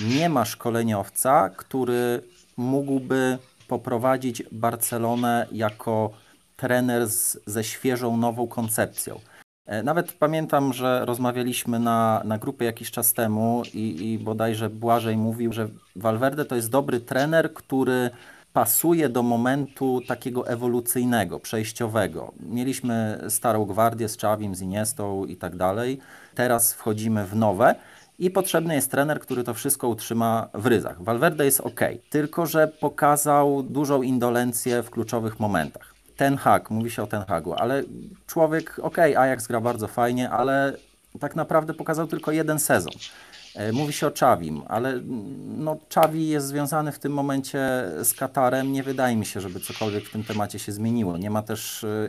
nie 0.00 0.28
ma 0.28 0.44
szkoleniowca, 0.44 1.50
który 1.56 2.22
mógłby 2.56 3.38
poprowadzić 3.68 4.42
Barcelonę 4.52 5.46
jako 5.52 6.10
trener 6.56 7.08
z, 7.08 7.38
ze 7.46 7.64
świeżą, 7.64 8.16
nową 8.16 8.46
koncepcją. 8.46 9.20
E, 9.66 9.82
nawet 9.82 10.12
pamiętam, 10.12 10.72
że 10.72 11.04
rozmawialiśmy 11.04 11.78
na, 11.78 12.22
na 12.24 12.38
grupie 12.38 12.64
jakiś 12.64 12.90
czas 12.90 13.12
temu 13.12 13.62
i, 13.74 14.12
i 14.12 14.18
bodajże 14.18 14.70
Błażej 14.70 15.16
mówił, 15.16 15.52
że 15.52 15.68
Valverde 15.96 16.44
to 16.44 16.56
jest 16.56 16.70
dobry 16.70 17.00
trener, 17.00 17.54
który 17.54 18.10
pasuje 18.52 19.08
do 19.08 19.22
momentu 19.22 20.00
takiego 20.08 20.48
ewolucyjnego, 20.48 21.40
przejściowego. 21.40 22.32
Mieliśmy 22.40 23.24
starą 23.28 23.64
gwardię 23.64 24.08
z 24.08 24.16
Czawim, 24.16 24.54
z 24.54 24.60
Iniestą 24.60 25.24
i 25.24 25.36
tak 25.36 25.56
dalej. 25.56 25.98
Teraz 26.34 26.74
wchodzimy 26.74 27.26
w 27.26 27.36
nowe 27.36 27.74
i 28.18 28.30
potrzebny 28.30 28.74
jest 28.74 28.90
trener, 28.90 29.20
który 29.20 29.44
to 29.44 29.54
wszystko 29.54 29.88
utrzyma 29.88 30.48
w 30.54 30.66
ryzach. 30.66 31.02
Valverde 31.02 31.44
jest 31.44 31.60
ok, 31.60 31.80
tylko 32.10 32.46
że 32.46 32.68
pokazał 32.68 33.62
dużą 33.62 34.02
indolencję 34.02 34.82
w 34.82 34.90
kluczowych 34.90 35.40
momentach. 35.40 35.94
Ten 36.16 36.36
Hag, 36.36 36.70
mówi 36.70 36.90
się 36.90 37.02
o 37.02 37.06
Ten 37.06 37.24
Hagu, 37.24 37.54
ale 37.54 37.82
człowiek, 38.26 38.78
ok, 38.82 38.98
Ajax 38.98 39.46
gra 39.46 39.60
bardzo 39.60 39.88
fajnie, 39.88 40.30
ale 40.30 40.76
tak 41.20 41.36
naprawdę 41.36 41.74
pokazał 41.74 42.06
tylko 42.06 42.32
jeden 42.32 42.58
sezon. 42.58 42.92
E, 43.54 43.72
mówi 43.72 43.92
się 43.92 44.06
o 44.06 44.10
Czawim, 44.10 44.62
ale 44.68 45.00
no, 45.56 45.76
Czawi 45.88 46.28
jest 46.28 46.46
związany 46.46 46.92
w 46.92 46.98
tym 46.98 47.12
momencie 47.12 47.58
z 48.02 48.14
Katarem. 48.14 48.72
Nie 48.72 48.82
wydaje 48.82 49.16
mi 49.16 49.26
się, 49.26 49.40
żeby 49.40 49.60
cokolwiek 49.60 50.04
w 50.04 50.12
tym 50.12 50.24
temacie 50.24 50.58
się 50.58 50.72
zmieniło. 50.72 51.16
Nie 51.16 51.30
ma 51.30 51.42
też 51.42 51.84
e, 51.84 52.08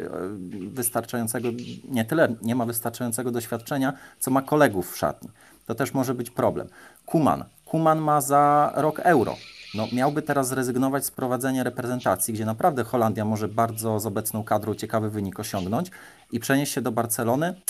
wystarczającego, 0.69 1.49
nie 1.89 2.05
tyle, 2.05 2.35
nie 2.41 2.55
ma 2.55 2.65
wystarczającego 2.65 3.31
doświadczenia, 3.31 3.93
co 4.19 4.31
ma 4.31 4.41
kolegów 4.41 4.93
w 4.93 4.97
szatni 4.97 5.29
to 5.65 5.75
też 5.75 5.93
może 5.93 6.13
być 6.13 6.29
problem. 6.29 6.67
Kuman. 7.05 7.43
Kuman 7.65 7.99
ma 7.99 8.21
za 8.21 8.73
rok 8.75 8.99
euro. 8.99 9.35
No, 9.75 9.87
miałby 9.93 10.21
teraz 10.21 10.47
zrezygnować 10.47 11.05
z 11.05 11.11
prowadzenia 11.11 11.63
reprezentacji, 11.63 12.33
gdzie 12.33 12.45
naprawdę 12.45 12.83
Holandia 12.83 13.25
może 13.25 13.47
bardzo 13.47 13.99
z 13.99 14.05
obecną 14.05 14.43
kadrą 14.43 14.75
ciekawy 14.75 15.09
wynik 15.09 15.39
osiągnąć 15.39 15.91
i 16.31 16.39
przenieść 16.39 16.73
się 16.73 16.81
do 16.81 16.91
Barcelony. 16.91 17.61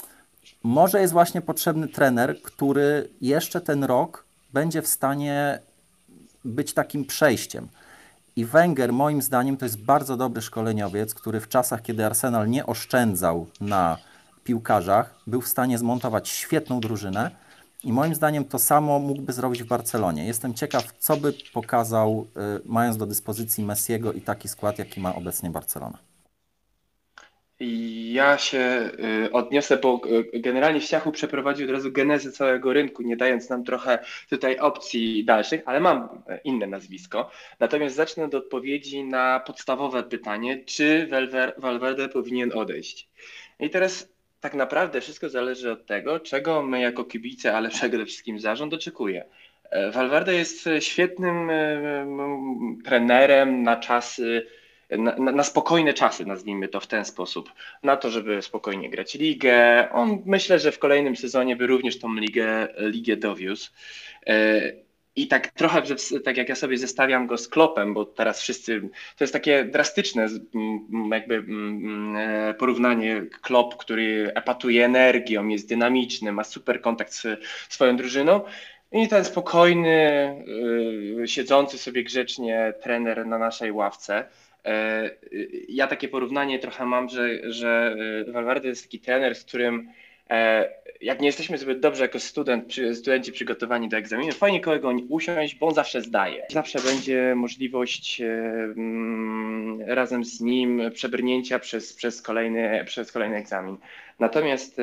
Może 0.63 1.01
jest 1.01 1.13
właśnie 1.13 1.41
potrzebny 1.41 1.87
trener, 1.87 2.41
który 2.41 3.09
jeszcze 3.21 3.61
ten 3.61 3.83
rok 3.83 4.25
będzie 4.53 4.81
w 4.81 4.87
stanie 4.87 5.59
być 6.45 6.73
takim 6.73 7.05
przejściem. 7.05 7.67
I 8.35 8.45
Wenger, 8.45 8.93
moim 8.93 9.21
zdaniem, 9.21 9.57
to 9.57 9.65
jest 9.65 9.81
bardzo 9.81 10.17
dobry 10.17 10.41
szkoleniowiec, 10.41 11.13
który 11.13 11.39
w 11.39 11.47
czasach, 11.47 11.81
kiedy 11.81 12.05
Arsenal 12.05 12.49
nie 12.49 12.65
oszczędzał 12.65 13.47
na 13.61 13.97
piłkarzach, 14.43 15.15
był 15.27 15.41
w 15.41 15.47
stanie 15.47 15.77
zmontować 15.77 16.29
świetną 16.29 16.79
drużynę 16.79 17.31
i 17.85 17.93
moim 17.93 18.15
zdaniem 18.15 18.45
to 18.45 18.59
samo 18.59 18.99
mógłby 18.99 19.33
zrobić 19.33 19.63
w 19.63 19.67
Barcelonie. 19.67 20.25
Jestem 20.25 20.53
ciekaw, 20.53 20.93
co 20.97 21.17
by 21.17 21.33
pokazał, 21.53 22.27
y, 22.57 22.61
mając 22.65 22.97
do 22.97 23.05
dyspozycji 23.05 23.63
Messiego 23.63 24.13
i 24.13 24.21
taki 24.21 24.47
skład, 24.47 24.79
jaki 24.79 24.99
ma 24.99 25.15
obecnie 25.15 25.49
Barcelona. 25.49 25.97
Ja 28.11 28.37
się 28.37 28.91
y, 29.25 29.31
odniosę, 29.31 29.77
bo 29.77 30.01
y, 30.33 30.39
generalnie 30.39 30.81
Ściachu 30.81 31.11
przeprowadził 31.11 31.65
od 31.65 31.71
razu 31.71 31.91
genezę 31.91 32.31
całego 32.31 32.73
rynku, 32.73 33.03
nie 33.03 33.17
dając 33.17 33.49
nam 33.49 33.63
trochę 33.63 33.99
tutaj 34.29 34.59
opcji 34.59 35.25
dalszych, 35.25 35.61
ale 35.65 35.79
mam 35.79 36.09
inne 36.43 36.67
nazwisko. 36.67 37.31
Natomiast 37.59 37.95
zacznę 37.95 38.23
od 38.23 38.35
odpowiedzi 38.35 39.03
na 39.03 39.39
podstawowe 39.39 40.03
pytanie, 40.03 40.63
czy 40.65 41.09
Valverde 41.57 42.09
powinien 42.09 42.51
odejść. 42.53 43.09
I 43.59 43.69
teraz 43.69 44.14
tak 44.45 44.53
naprawdę 44.53 45.01
wszystko 45.01 45.29
zależy 45.29 45.71
od 45.71 45.85
tego, 45.85 46.19
czego 46.19 46.63
my 46.63 46.81
jako 46.81 47.03
kibice, 47.03 47.57
ale 47.57 47.69
przede 47.69 48.05
wszystkim 48.05 48.39
zarząd 48.39 48.73
oczekuje. 48.73 49.25
E, 49.69 49.91
Valverde 49.91 50.33
jest 50.33 50.69
świetnym 50.79 51.49
e, 51.49 52.05
trenerem 52.83 53.63
na 53.63 53.75
czasy 53.77 54.45
na, 54.89 55.15
na, 55.15 55.43
spokojne 55.43 55.93
czasy, 55.93 56.25
nazwijmy 56.25 56.67
to 56.67 56.79
w 56.79 56.87
ten 56.87 57.05
sposób, 57.05 57.51
na 57.83 57.97
to, 57.97 58.09
żeby 58.09 58.41
spokojnie 58.41 58.89
grać 58.89 59.13
ligę. 59.13 59.87
On 59.91 60.21
myślę, 60.25 60.59
że 60.59 60.71
w 60.71 60.79
kolejnym 60.79 61.15
sezonie 61.15 61.55
by 61.55 61.67
również 61.67 61.99
tą 61.99 62.13
ligę, 62.13 62.67
ligę 62.77 63.15
dowiózł. 63.15 63.71
I 65.15 65.27
tak 65.27 65.47
trochę, 65.47 65.81
tak 66.23 66.37
jak 66.37 66.49
ja 66.49 66.55
sobie 66.55 66.77
zestawiam 66.77 67.27
go 67.27 67.37
z 67.37 67.47
Klopem, 67.47 67.93
bo 67.93 68.05
teraz 68.05 68.41
wszyscy, 68.41 68.81
to 69.17 69.23
jest 69.23 69.33
takie 69.33 69.65
drastyczne 69.65 70.27
jakby 71.11 71.45
e, 72.17 72.53
porównanie 72.53 73.25
Klop, 73.41 73.77
który 73.77 74.31
epatuje 74.35 74.85
energią, 74.85 75.47
jest 75.47 75.69
dynamiczny, 75.69 76.31
ma 76.31 76.43
super 76.43 76.81
kontakt 76.81 77.13
z 77.13 77.27
swoją 77.69 77.97
drużyną 77.97 78.41
i 78.91 79.07
ten 79.07 79.25
spokojny, 79.25 79.97
e, 81.23 81.27
siedzący 81.27 81.77
sobie 81.77 82.03
grzecznie 82.03 82.73
trener 82.81 83.25
na 83.27 83.37
naszej 83.37 83.71
ławce. 83.71 84.25
E, 84.65 85.09
ja 85.69 85.87
takie 85.87 86.07
porównanie 86.07 86.59
trochę 86.59 86.85
mam, 86.85 87.09
że, 87.09 87.51
że 87.51 87.95
Valverde 88.27 88.67
jest 88.67 88.83
taki 88.83 88.99
trener, 88.99 89.35
z 89.35 89.43
którym 89.43 89.89
jak 91.01 91.21
nie 91.21 91.27
jesteśmy 91.27 91.57
zbyt 91.57 91.79
dobrze 91.79 92.03
jako 92.03 92.19
student, 92.19 92.73
studenci 92.93 93.31
przygotowani 93.31 93.89
do 93.89 93.97
egzaminu, 93.97 94.31
fajnie 94.31 94.61
kogo 94.61 94.93
usiąść, 95.09 95.55
bo 95.55 95.67
on 95.67 95.73
zawsze 95.73 96.01
zdaje. 96.01 96.45
Zawsze 96.51 96.79
będzie 96.81 97.33
możliwość 97.35 98.21
mm, 98.21 99.81
razem 99.81 100.25
z 100.25 100.41
nim 100.41 100.81
przebrnięcia 100.93 101.59
przez, 101.59 101.93
przez, 101.93 102.21
kolejny, 102.21 102.83
przez 102.85 103.11
kolejny 103.11 103.35
egzamin. 103.35 103.77
Natomiast 104.19 104.81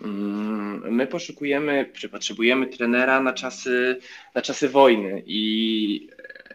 mm, 0.00 0.94
my 0.94 1.06
poszukujemy, 1.06 1.90
czy 1.92 2.08
potrzebujemy 2.08 2.66
trenera 2.66 3.20
na 3.20 3.32
czasy, 3.32 3.96
na 4.34 4.42
czasy 4.42 4.68
wojny 4.68 5.22
i 5.26 6.08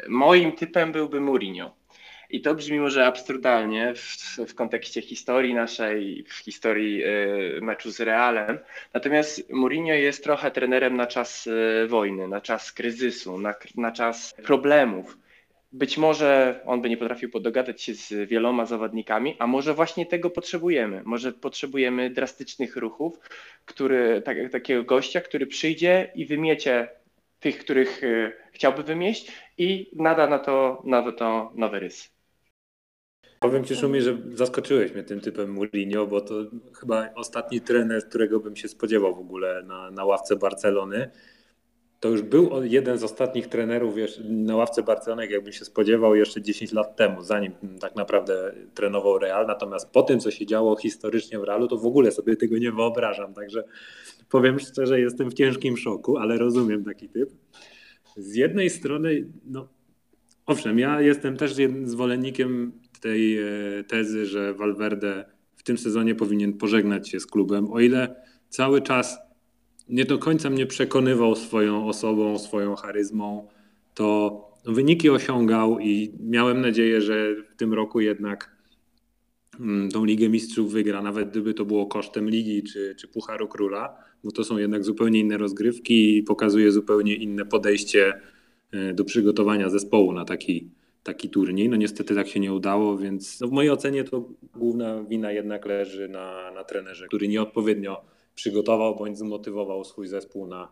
moim 0.08 0.52
typem 0.52 0.92
byłby 0.92 1.22
Mourinho. 1.22 1.85
I 2.30 2.42
to 2.42 2.56
brzmi 2.56 2.80
może 2.80 3.06
absurdalnie 3.06 3.94
w, 3.96 4.38
w 4.48 4.56
kontekście 4.56 5.02
historii 5.02 5.54
naszej, 5.54 6.24
w 6.28 6.34
historii 6.34 7.04
y, 7.04 7.60
meczu 7.62 7.92
z 7.92 8.00
Realem. 8.00 8.60
Natomiast 8.94 9.50
Mourinho 9.50 9.94
jest 9.94 10.24
trochę 10.24 10.52
trenerem 10.52 10.96
na 10.96 11.08
czas 11.08 11.48
y, 11.48 11.88
wojny, 11.88 12.28
na 12.28 12.42
czas 12.42 12.72
kryzysu, 12.72 13.38
na, 13.38 13.54
na 13.76 13.92
czas 13.92 14.36
problemów. 14.44 15.18
Być 15.72 15.98
może 15.98 16.60
on 16.66 16.82
by 16.82 16.90
nie 16.90 16.98
potrafił 16.98 17.30
podogadać 17.30 17.82
się 17.82 17.94
z 17.94 18.30
wieloma 18.30 18.66
zawodnikami, 18.66 19.36
a 19.40 19.48
może 19.48 19.74
właśnie 19.74 20.06
tego 20.06 20.30
potrzebujemy. 20.30 21.02
Może 21.06 21.34
potrzebujemy 21.34 22.10
drastycznych 22.10 22.76
ruchów, 22.76 23.20
który, 23.66 24.22
tak, 24.22 24.38
takiego 24.52 24.84
gościa, 24.84 25.22
który 25.22 25.48
przyjdzie 25.48 26.12
i 26.16 26.26
wymiecie 26.26 26.88
tych, 27.40 27.58
których 27.58 28.04
y, 28.04 28.32
chciałby 28.52 28.84
wymieść 28.84 29.32
i 29.58 29.90
nada 29.94 30.28
na 30.28 30.40
to, 30.40 30.82
na 30.86 31.12
to 31.12 31.52
nowy 31.56 31.80
rys. 31.80 32.15
Powiem 33.40 33.64
Ci, 33.64 33.76
Szumi, 33.76 34.02
że 34.02 34.18
zaskoczyłeś 34.34 34.94
mnie 34.94 35.04
tym 35.04 35.22
typem 35.22 35.54
Mourinho, 35.54 36.08
bo 36.08 36.22
to 36.22 36.36
chyba 36.74 37.10
ostatni 37.16 37.62
trener, 37.62 38.10
którego 38.10 38.40
bym 38.40 38.56
się 38.56 38.68
spodziewał 38.68 39.16
w 39.16 39.20
ogóle 39.20 39.64
na, 39.64 39.92
na 39.92 40.06
ławce 40.06 40.36
Barcelony. 40.36 41.12
To 42.00 42.10
już 42.10 42.22
był 42.22 42.64
jeden 42.64 42.98
z 42.98 43.04
ostatnich 43.04 43.48
trenerów 43.48 43.96
wiesz, 43.96 44.22
na 44.24 44.56
ławce 44.56 44.84
Barcelony, 44.84 45.28
jakbym 45.28 45.54
się 45.54 45.66
spodziewał 45.66 46.16
jeszcze 46.16 46.42
10 46.42 46.72
lat 46.72 46.96
temu, 46.96 47.22
zanim 47.22 47.52
tak 47.80 47.96
naprawdę 47.96 48.54
trenował 48.74 49.20
Real. 49.20 49.48
Natomiast 49.48 49.90
po 49.90 50.04
tym, 50.04 50.20
co 50.20 50.32
się 50.32 50.46
działo 50.46 50.76
historycznie 50.76 51.40
w 51.40 51.44
Realu, 51.44 51.68
to 51.68 51.78
w 51.78 51.86
ogóle 51.86 52.12
sobie 52.12 52.36
tego 52.36 52.58
nie 52.58 52.72
wyobrażam. 52.72 53.34
Także 53.34 53.64
powiem 54.30 54.60
szczerze, 54.60 55.00
jestem 55.00 55.30
w 55.30 55.34
ciężkim 55.34 55.78
szoku, 55.78 56.18
ale 56.18 56.38
rozumiem 56.38 56.84
taki 56.84 57.10
typ. 57.10 57.30
Z 58.18 58.36
jednej 58.36 58.70
strony, 58.70 59.28
no 59.46 59.68
owszem, 60.46 60.80
ja 60.80 61.02
jestem 61.02 61.38
też 61.38 61.56
zwolennikiem 61.84 62.72
tej 63.00 63.38
e, 63.38 63.44
tezy, 63.88 64.26
że 64.26 64.54
Valverde 64.54 65.26
w 65.56 65.64
tym 65.64 65.78
sezonie 65.78 66.16
powinien 66.16 66.54
pożegnać 66.54 67.10
się 67.10 67.20
z 67.20 67.26
klubem, 67.26 67.72
o 67.72 67.80
ile 67.80 68.16
cały 68.50 68.82
czas 68.82 69.18
nie 69.90 70.06
do 70.06 70.18
końca 70.18 70.50
mnie 70.50 70.66
przekonywał 70.66 71.36
swoją 71.36 71.88
osobą, 71.88 72.40
swoją 72.40 72.76
charyzmą, 72.76 73.48
to 73.94 74.42
wyniki 74.66 75.10
osiągał 75.10 75.80
i 75.80 76.12
miałem 76.20 76.62
nadzieję, 76.62 77.02
że 77.02 77.36
w 77.54 77.56
tym 77.56 77.74
roku 77.74 78.00
jednak 78.00 78.56
mm, 79.60 79.92
tą 79.92 80.06
Ligę 80.06 80.30
Mistrzów 80.30 80.72
wygra, 80.72 81.02
nawet 81.02 81.30
gdyby 81.30 81.54
to 81.54 81.66
było 81.66 81.86
kosztem 81.86 82.30
Ligi 82.30 82.64
czy, 82.64 82.96
czy 83.00 83.08
Pucharu 83.08 83.48
Króla, 83.48 83.98
bo 84.24 84.32
to 84.32 84.44
są 84.44 84.58
jednak 84.58 84.84
zupełnie 84.84 85.20
inne 85.20 85.38
rozgrywki 85.38 86.18
i 86.18 86.24
pokazuje 86.24 86.72
zupełnie 86.72 87.16
inne 87.16 87.46
podejście 87.46 88.14
e, 88.72 88.94
do 88.94 89.06
przygotowania 89.06 89.70
zespołu 89.70 90.14
na 90.14 90.26
taki, 90.26 90.70
taki 91.06 91.30
turniej. 91.30 91.70
No 91.70 91.76
niestety 91.76 92.16
tak 92.16 92.28
się 92.28 92.40
nie 92.40 92.54
udało, 92.54 92.98
więc 92.98 93.42
no 93.42 93.48
w 93.48 93.52
mojej 93.52 93.72
ocenie 93.72 94.04
to 94.04 94.30
główna 94.56 95.04
wina 95.04 95.32
jednak 95.32 95.66
leży 95.66 96.10
na, 96.10 96.52
na 96.52 96.64
trenerze, 96.64 97.08
który 97.08 97.28
nieodpowiednio 97.28 98.02
przygotował 98.36 98.96
bądź 98.96 99.18
zmotywował 99.18 99.84
swój 99.84 100.08
zespół 100.08 100.48
na, 100.48 100.72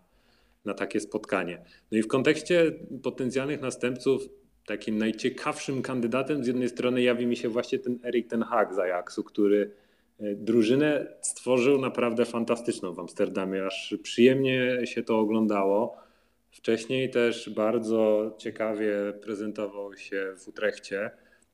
na 0.65 0.73
takie 0.73 0.99
spotkanie. 0.99 1.63
No 1.91 1.97
i 1.97 2.01
w 2.01 2.07
kontekście 2.07 2.71
potencjalnych 3.03 3.61
następców 3.61 4.29
takim 4.65 4.97
najciekawszym 4.97 5.81
kandydatem 5.81 6.43
z 6.43 6.47
jednej 6.47 6.69
strony 6.69 7.01
jawi 7.01 7.25
mi 7.25 7.35
się 7.35 7.49
właśnie 7.49 7.79
ten 7.79 7.99
Erik 8.03 8.27
Ten 8.27 8.41
Hag 8.41 8.73
z 8.73 8.79
Ajaxu, 8.79 9.23
który 9.23 9.71
e, 10.19 10.35
drużynę 10.35 11.15
stworzył 11.21 11.81
naprawdę 11.81 12.25
fantastyczną 12.25 12.93
w 12.93 12.99
Amsterdamie, 12.99 13.65
aż 13.65 13.95
przyjemnie 14.03 14.81
się 14.85 15.03
to 15.03 15.19
oglądało. 15.19 16.02
Wcześniej 16.53 17.09
też 17.09 17.49
bardzo 17.49 18.31
ciekawie 18.37 19.13
prezentował 19.21 19.97
się 19.97 20.33
w 20.37 20.47
Utrechcie 20.47 21.11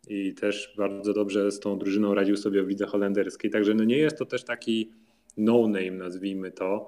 i 0.07 0.33
też 0.33 0.73
bardzo 0.77 1.13
dobrze 1.13 1.51
z 1.51 1.59
tą 1.59 1.79
drużyną 1.79 2.13
radził 2.13 2.37
sobie 2.37 2.63
w 2.63 2.67
lidze 2.67 2.85
holenderskiej. 2.85 3.51
Także 3.51 3.73
no 3.73 3.83
nie 3.83 3.97
jest 3.97 4.17
to 4.17 4.25
też 4.25 4.43
taki 4.43 4.91
no-name, 5.37 5.91
nazwijmy 5.91 6.51
to. 6.51 6.87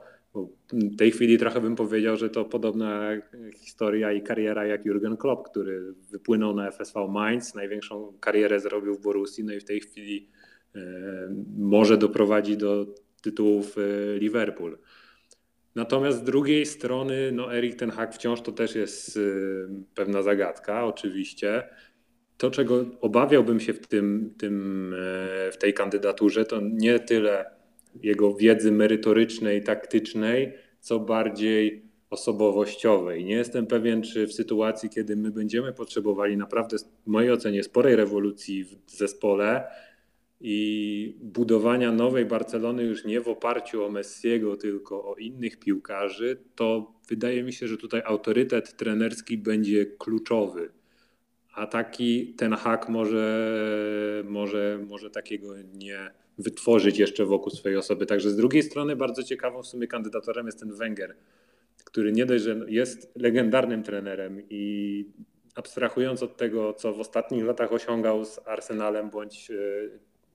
W 0.74 0.96
tej 0.98 1.12
chwili 1.12 1.38
trochę 1.38 1.62
bym 1.62 1.76
powiedział, 1.76 2.18
że 2.18 2.30
to 2.30 2.46
podobna 2.46 3.12
historia 3.56 4.12
i 4.12 4.22
kariera 4.22 4.66
jak 4.66 4.86
Jurgen 4.86 5.18
Klopp, 5.18 5.50
który 5.50 5.94
wypłynął 6.12 6.56
na 6.56 6.72
FSV 6.72 7.08
Mainz, 7.08 7.56
największą 7.56 8.14
karierę 8.20 8.60
zrobił 8.60 8.96
w 8.96 9.02
Borussii, 9.02 9.44
no 9.44 9.54
i 9.54 9.60
w 9.60 9.66
tej 9.66 9.80
chwili 9.80 10.30
e, 10.76 10.80
może 11.58 11.98
doprowadzić 11.98 12.58
do 12.58 12.86
tytułów 13.22 13.76
e, 13.78 14.20
Liverpool. 14.20 14.78
Natomiast 15.76 16.18
z 16.18 16.24
drugiej 16.24 16.66
strony, 16.66 17.32
no 17.32 17.56
Erik 17.56 17.76
ten 17.76 17.92
Hag 17.92 18.16
wciąż 18.16 18.42
to 18.42 18.52
też 18.52 18.76
jest 18.76 19.18
y, 19.18 19.68
pewna 19.96 20.22
zagadka, 20.22 20.86
oczywiście. 20.86 21.64
To, 22.38 22.52
czego 22.52 22.86
obawiałbym 23.02 23.60
się 23.60 23.74
w, 23.74 23.88
tym, 23.88 24.34
tym, 24.38 24.94
e, 24.94 25.52
w 25.52 25.58
tej 25.58 25.74
kandydaturze, 25.74 26.46
to 26.46 26.62
nie 26.62 27.00
tyle 27.00 27.46
jego 28.04 28.34
wiedzy 28.36 28.72
merytorycznej, 28.72 29.64
taktycznej, 29.64 30.54
co 30.80 31.00
bardziej 31.00 31.92
osobowościowej. 32.10 33.26
Nie 33.26 33.36
jestem 33.36 33.68
pewien, 33.68 34.02
czy 34.02 34.28
w 34.28 34.34
sytuacji, 34.34 34.90
kiedy 34.90 35.16
my 35.16 35.32
będziemy 35.32 35.74
potrzebowali 35.74 36.38
naprawdę, 36.38 36.78
w 36.78 37.08
mojej 37.08 37.32
ocenie, 37.32 37.64
sporej 37.64 37.96
rewolucji 37.96 38.64
w 38.64 38.92
zespole, 38.92 39.68
i 40.44 41.18
budowania 41.22 41.92
nowej 41.92 42.26
Barcelony 42.26 42.84
już 42.84 43.06
nie 43.06 43.22
w 43.22 43.28
oparciu 43.28 43.86
o 43.86 43.90
Messiego, 43.90 44.58
tylko 44.58 45.12
o 45.12 45.16
innych 45.16 45.60
piłkarzy, 45.60 46.38
to 46.56 46.94
wydaje 47.10 47.44
mi 47.44 47.54
się, 47.54 47.68
że 47.68 47.78
tutaj 47.78 48.02
autorytet 48.06 48.78
trenerski 48.78 49.38
będzie 49.38 49.86
kluczowy. 49.86 50.72
A 51.54 51.68
taki 51.68 52.34
ten 52.34 52.54
hak 52.54 52.90
może, 52.90 54.24
może, 54.28 54.80
może 54.88 55.10
takiego 55.10 55.54
nie 55.74 56.12
wytworzyć 56.38 57.00
jeszcze 57.00 57.26
wokół 57.26 57.52
swojej 57.52 57.78
osoby. 57.78 58.06
Także 58.06 58.30
z 58.30 58.36
drugiej 58.36 58.64
strony 58.64 58.96
bardzo 58.96 59.24
ciekawą 59.24 59.64
w 59.64 59.68
sumie 59.68 59.88
kandydatorem 59.88 60.46
jest 60.46 60.60
ten 60.60 60.74
Wenger, 60.74 61.16
który 61.84 62.12
nie 62.12 62.26
dość, 62.26 62.44
że 62.44 62.66
jest 62.68 63.12
legendarnym 63.16 63.84
trenerem 63.84 64.42
i 64.50 65.06
abstrahując 65.56 66.24
od 66.24 66.38
tego, 66.38 66.74
co 66.74 66.94
w 66.94 67.00
ostatnich 67.00 67.46
latach 67.46 67.74
osiągał 67.74 68.26
z 68.26 68.40
Arsenalem 68.48 69.10
bądź 69.10 69.52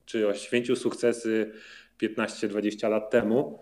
czy 0.07 0.27
oświęcił 0.27 0.75
sukcesy 0.75 1.51
15-20 2.01 2.89
lat 2.89 3.09
temu, 3.09 3.59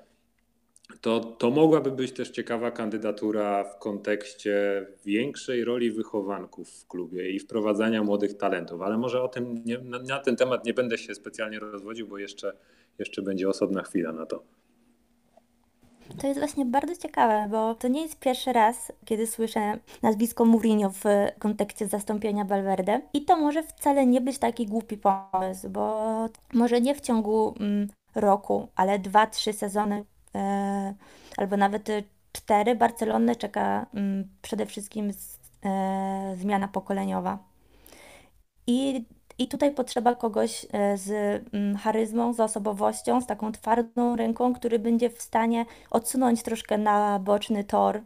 to, 1.02 1.20
to 1.20 1.52
mogłaby 1.52 1.92
być 1.92 2.12
też 2.12 2.30
ciekawa 2.30 2.72
kandydatura 2.72 3.64
w 3.64 3.80
kontekście 3.80 4.86
większej 5.06 5.66
roli 5.66 5.92
wychowanków 5.92 6.70
w 6.70 6.88
klubie 6.88 7.30
i 7.30 7.40
wprowadzania 7.40 8.04
młodych 8.04 8.38
talentów, 8.38 8.82
ale 8.82 8.98
może 8.98 9.22
o 9.22 9.28
tym 9.28 9.56
nie, 9.66 9.78
na, 9.78 10.00
na, 10.00 10.20
ten 10.20 10.36
temat 10.36 10.66
nie 10.66 10.74
będę 10.74 10.98
się 10.98 11.16
specjalnie 11.16 11.60
rozwodził, 11.60 12.08
bo 12.08 12.18
jeszcze, 12.18 12.54
jeszcze 13.00 13.22
będzie 13.22 13.50
osobna 13.50 13.84
chwila 13.84 14.12
na 14.12 14.26
to. 14.26 14.44
To 16.22 16.28
jest 16.28 16.40
właśnie 16.40 16.66
bardzo 16.66 16.96
ciekawe, 16.96 17.48
bo 17.52 17.76
to 17.76 17.88
nie 17.88 18.02
jest 18.02 18.20
pierwszy 18.20 18.54
raz, 18.54 18.92
kiedy 19.06 19.28
słyszę 19.28 19.80
nazwisko 20.02 20.46
Mourinho 20.46 20.90
w 20.90 21.04
kontekście 21.40 21.88
zastąpienia 21.88 22.46
Valverde 22.46 23.02
i 23.14 23.26
to 23.26 23.38
może 23.38 23.64
wcale 23.64 24.06
nie 24.06 24.22
być 24.22 24.38
taki 24.38 24.68
głupi 24.68 24.98
pomysł, 24.98 25.70
bo 25.70 26.30
może 26.54 26.82
nie 26.82 26.96
w 26.96 27.02
ciągu 27.02 27.56
mm, 27.60 27.88
roku, 28.16 28.68
ale 28.76 29.00
dwa, 29.00 29.28
trzy 29.28 29.54
sezony 29.54 30.06
e, 30.36 30.94
albo 31.38 31.58
nawet 31.58 31.90
cztery 32.32 32.76
Barcelonę 32.76 33.36
czeka 33.36 33.86
mm, 33.94 34.30
przede 34.42 34.66
wszystkim 34.66 35.12
e, 35.66 36.36
zmiana 36.38 36.68
pokoleniowa. 36.68 37.40
I 38.68 39.06
i 39.38 39.48
tutaj 39.48 39.72
potrzeba 39.72 40.16
kogoś 40.16 40.66
e, 40.72 40.98
z 40.98 41.12
mm, 41.54 41.76
charyzmą, 41.76 42.34
z 42.34 42.40
osobowością, 42.40 43.22
z 43.22 43.26
taką 43.26 43.52
twardą 43.52 44.16
ręką, 44.16 44.54
który 44.54 44.80
będzie 44.80 45.10
w 45.10 45.22
stanie 45.22 45.66
odsunąć 45.92 46.44
troszkę 46.44 46.78
na 46.78 47.20
boczny 47.20 47.64
tor 47.64 48.02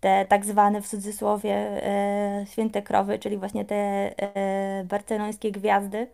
te 0.00 0.26
tak 0.28 0.44
zwane 0.44 0.82
w 0.82 0.88
cudzysłowie 0.88 1.54
e, 1.54 2.44
święte 2.50 2.82
krowy, 2.82 3.18
czyli 3.18 3.36
właśnie 3.36 3.64
te 3.64 3.74
e, 3.76 4.84
barcelońskie 4.84 5.52
gwiazdy. 5.52 6.06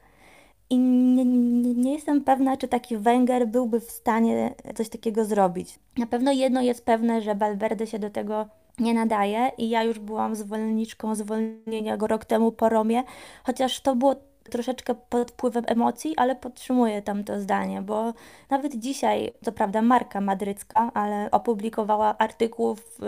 I 0.71 0.79
nie, 0.79 1.25
nie, 1.25 1.75
nie, 1.75 1.93
jestem 1.93 2.25
pewna, 2.25 2.57
czy 2.57 2.69
taki 2.69 2.97
Węger 2.97 3.49
byłby 3.49 3.81
w 3.81 3.91
stanie 3.91 4.55
coś 4.75 4.89
takiego 4.89 5.25
zrobić. 5.25 5.79
Na 5.99 6.07
pewno 6.07 6.33
jedno 6.33 6.63
jest 6.63 6.85
pewne, 6.85 7.23
że 7.23 7.35
Valverde 7.35 7.87
się 7.87 7.99
do 7.99 8.11
tego 8.11 8.47
nie 8.79 8.95
nadaje 8.95 9.51
i 9.59 9.71
ja 9.71 9.83
już 9.83 9.99
byłam 9.99 10.35
zwolenniczką 10.35 11.15
zwolnienia 11.15 11.97
go 11.97 12.07
rok 12.07 12.25
temu 12.25 12.53
po 12.53 12.69
Romie, 12.69 13.03
chociaż 13.45 13.81
to 13.81 13.97
było 13.97 14.17
troszeczkę 14.51 14.95
pod 14.95 15.31
wpływem 15.31 15.65
emocji, 15.67 16.15
ale 16.17 16.37
podtrzymuję 16.37 17.03
tam 17.03 17.25
to 17.25 17.41
zdanie, 17.41 17.83
bo 17.83 18.13
nawet 18.51 18.75
dzisiaj, 18.75 19.33
co 19.45 19.53
prawda 19.53 19.83
marka 19.83 20.21
madrycka, 20.21 20.91
ale 20.95 21.31
opublikowała 21.31 22.19
artykuł, 22.19 22.75
w, 22.75 22.99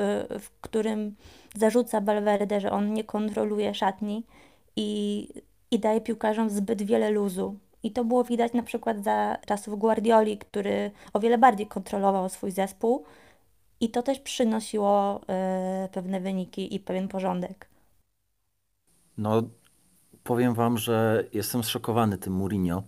w 0.41 0.51
którym 0.61 1.17
zarzuca 1.55 2.01
Valverde, 2.01 2.61
że 2.61 2.71
on 2.71 2.93
nie 2.93 3.05
kontroluje 3.05 3.75
szatni 3.75 4.25
i, 4.77 5.29
i 5.71 5.79
daje 5.79 6.01
piłkarzom 6.01 6.51
zbyt 6.51 6.83
wiele 6.83 7.11
luzu. 7.11 7.55
I 7.83 7.91
to 7.91 8.05
było 8.05 8.25
widać 8.25 8.53
na 8.53 8.63
przykład 8.63 9.05
za 9.05 9.37
czasów 9.47 9.79
Guardioli, 9.79 10.39
który 10.39 10.91
o 11.13 11.21
wiele 11.21 11.39
bardziej 11.39 11.67
kontrolował 11.67 12.29
swój 12.29 12.51
zespół 12.51 13.05
i 13.81 13.91
to 13.91 14.03
też 14.03 14.19
przynosiło 14.19 15.21
y, 15.85 15.89
pewne 15.89 16.21
wyniki 16.21 16.75
i 16.75 16.81
pewien 16.81 17.09
porządek. 17.09 17.69
No, 19.19 19.43
powiem 20.25 20.55
wam, 20.55 20.79
że 20.79 21.25
jestem 21.33 21.65
zszokowany 21.65 22.19
tym 22.19 22.33
Mourinho, 22.33 22.83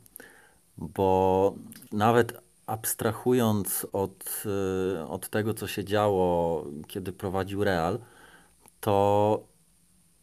bo 0.79 1.55
nawet 1.93 2.41
abstrahując 2.67 3.87
od, 3.93 4.45
y, 4.97 5.07
od 5.09 5.29
tego, 5.29 5.55
co 5.55 5.67
się 5.67 5.85
działo, 5.85 6.65
kiedy 6.87 7.13
prowadził 7.13 7.65
Real, 7.65 7.99
to 8.81 9.47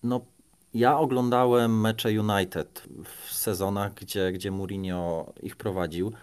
no, 0.04 0.26
ja 0.74 1.00
oglądałem 1.00 1.82
mecze 1.82 2.10
United 2.10 2.84
w 3.04 3.34
sezonach, 3.34 3.94
gdzie, 3.94 4.32
gdzie 4.32 4.52
Mourinho 4.52 5.34
ich 5.42 5.56
prowadził. 5.56 6.14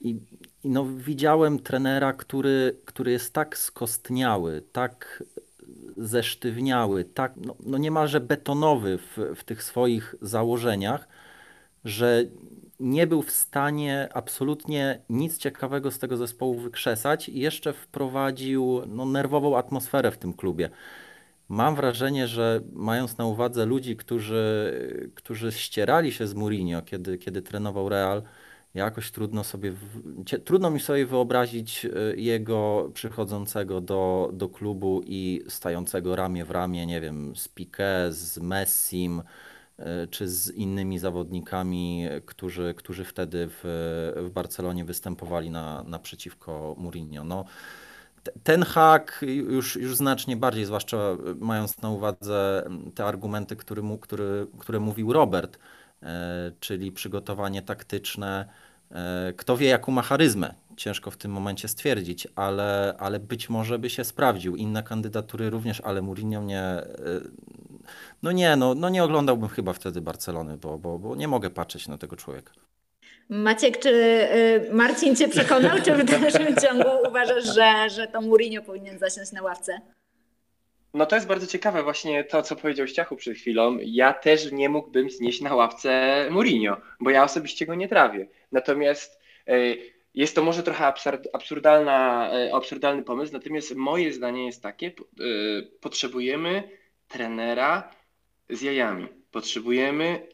I, 0.00 0.20
i 0.64 0.70
no, 0.70 0.86
widziałem 0.96 1.58
trenera, 1.58 2.12
który, 2.12 2.80
który 2.84 3.10
jest 3.12 3.32
tak 3.32 3.58
skostniały, 3.58 4.62
tak 4.72 5.24
zesztywniały, 5.96 7.04
tak 7.04 7.32
no, 7.36 7.56
no 7.66 7.78
niemalże 7.78 8.20
betonowy 8.20 8.98
w, 8.98 9.18
w 9.36 9.44
tych 9.44 9.62
swoich 9.62 10.14
założeniach, 10.22 11.08
że 11.84 12.24
nie 12.80 13.06
był 13.06 13.22
w 13.22 13.30
stanie 13.30 14.08
absolutnie 14.14 15.00
nic 15.08 15.38
ciekawego 15.38 15.90
z 15.90 15.98
tego 15.98 16.16
zespołu 16.16 16.54
wykrzesać 16.54 17.28
i 17.28 17.38
jeszcze 17.38 17.72
wprowadził 17.72 18.82
no, 18.86 19.04
nerwową 19.04 19.58
atmosferę 19.58 20.10
w 20.10 20.18
tym 20.18 20.32
klubie. 20.32 20.70
Mam 21.48 21.74
wrażenie, 21.74 22.28
że 22.28 22.60
mając 22.72 23.18
na 23.18 23.26
uwadze 23.26 23.66
ludzi, 23.66 23.96
którzy, 23.96 25.12
którzy 25.14 25.52
ścierali 25.52 26.12
się 26.12 26.26
z 26.26 26.34
Mourinho, 26.34 26.82
kiedy, 26.82 27.18
kiedy 27.18 27.42
trenował 27.42 27.88
Real, 27.88 28.22
jakoś 28.74 29.10
trudno 29.10 29.44
sobie, 29.44 29.72
trudno 30.44 30.70
mi 30.70 30.80
sobie 30.80 31.06
wyobrazić 31.06 31.84
e, 31.84 31.90
jego 32.16 32.90
przychodzącego 32.94 33.80
do, 33.80 34.30
do 34.32 34.48
klubu 34.48 35.02
i 35.04 35.42
stającego 35.48 36.16
ramię 36.16 36.44
w 36.44 36.50
ramię, 36.50 36.86
nie 36.86 37.00
wiem, 37.00 37.36
z 37.36 37.48
Piqué, 37.48 38.12
z 38.12 38.38
Messim, 38.38 39.22
e, 39.78 40.06
czy 40.06 40.28
z 40.28 40.50
innymi 40.50 40.98
zawodnikami, 40.98 42.08
którzy, 42.26 42.74
którzy 42.76 43.04
wtedy 43.04 43.48
w, 43.50 43.62
w 44.16 44.30
Barcelonie 44.30 44.84
występowali 44.84 45.50
na, 45.50 45.82
naprzeciwko 45.82 46.74
Mourinho. 46.78 47.24
No, 47.24 47.44
ten 48.42 48.62
hak 48.62 49.24
już, 49.48 49.76
już 49.76 49.96
znacznie 49.96 50.36
bardziej, 50.36 50.64
zwłaszcza 50.64 51.16
mając 51.38 51.82
na 51.82 51.90
uwadze 51.90 52.68
te 52.94 53.04
argumenty, 53.04 53.56
który, 53.56 53.82
który, 54.00 54.46
które 54.58 54.80
mówił 54.80 55.12
Robert, 55.12 55.58
E, 55.58 55.60
czyli 56.60 56.92
przygotowanie 56.92 57.62
taktyczne. 57.62 58.48
E, 58.92 59.32
kto 59.36 59.56
wie, 59.56 59.68
jaką 59.68 59.92
ma 59.92 60.02
charyzmę? 60.02 60.54
Ciężko 60.76 61.10
w 61.10 61.16
tym 61.16 61.30
momencie 61.30 61.68
stwierdzić, 61.68 62.28
ale, 62.36 62.94
ale 62.98 63.20
być 63.20 63.50
może 63.50 63.78
by 63.78 63.90
się 63.90 64.04
sprawdził. 64.04 64.56
Inne 64.56 64.82
kandydatury 64.82 65.50
również, 65.50 65.80
ale 65.80 66.02
Mourinho 66.02 66.42
nie. 66.42 66.62
E, 66.62 66.86
no 68.22 68.32
nie, 68.32 68.56
no, 68.56 68.74
no 68.74 68.88
nie 68.88 69.04
oglądałbym 69.04 69.48
chyba 69.48 69.72
wtedy 69.72 70.00
Barcelony, 70.00 70.56
bo, 70.56 70.78
bo, 70.78 70.98
bo 70.98 71.16
nie 71.16 71.28
mogę 71.28 71.50
patrzeć 71.50 71.88
na 71.88 71.98
tego 71.98 72.16
człowieka. 72.16 72.52
Maciek, 73.28 73.78
czy 73.78 74.20
Marcin 74.72 75.16
Cię 75.16 75.28
przekonał, 75.28 75.78
czy 75.84 75.94
w 75.94 76.04
dalszym 76.04 76.56
ciągu 76.62 76.88
uważasz, 77.08 77.44
że, 77.44 77.90
że 77.90 78.06
to 78.06 78.20
Mourinho 78.20 78.62
powinien 78.62 78.98
zasiąść 78.98 79.32
na 79.32 79.42
ławce? 79.42 79.80
No 80.94 81.06
to 81.06 81.16
jest 81.16 81.26
bardzo 81.26 81.46
ciekawe 81.46 81.82
właśnie 81.82 82.24
to, 82.24 82.42
co 82.42 82.56
powiedział 82.56 82.86
Ściachu 82.86 83.16
przed 83.16 83.36
chwilą. 83.36 83.78
Ja 83.80 84.12
też 84.12 84.52
nie 84.52 84.68
mógłbym 84.68 85.10
znieść 85.10 85.40
na 85.40 85.54
ławce 85.54 86.26
Mourinho, 86.30 86.76
bo 87.00 87.10
ja 87.10 87.24
osobiście 87.24 87.66
go 87.66 87.74
nie 87.74 87.88
trawię. 87.88 88.26
Natomiast 88.52 89.20
e, 89.46 89.52
jest 90.14 90.34
to 90.34 90.42
może 90.42 90.62
trochę 90.62 90.86
absurd, 90.86 91.28
absurdalna, 91.32 92.30
e, 92.32 92.54
absurdalny 92.54 93.02
pomysł, 93.02 93.32
natomiast 93.32 93.74
moje 93.74 94.12
zdanie 94.12 94.46
jest 94.46 94.62
takie, 94.62 94.86
e, 94.86 94.92
potrzebujemy 95.80 96.62
trenera 97.08 97.90
z 98.48 98.62
jajami. 98.62 99.08
Potrzebujemy 99.30 100.26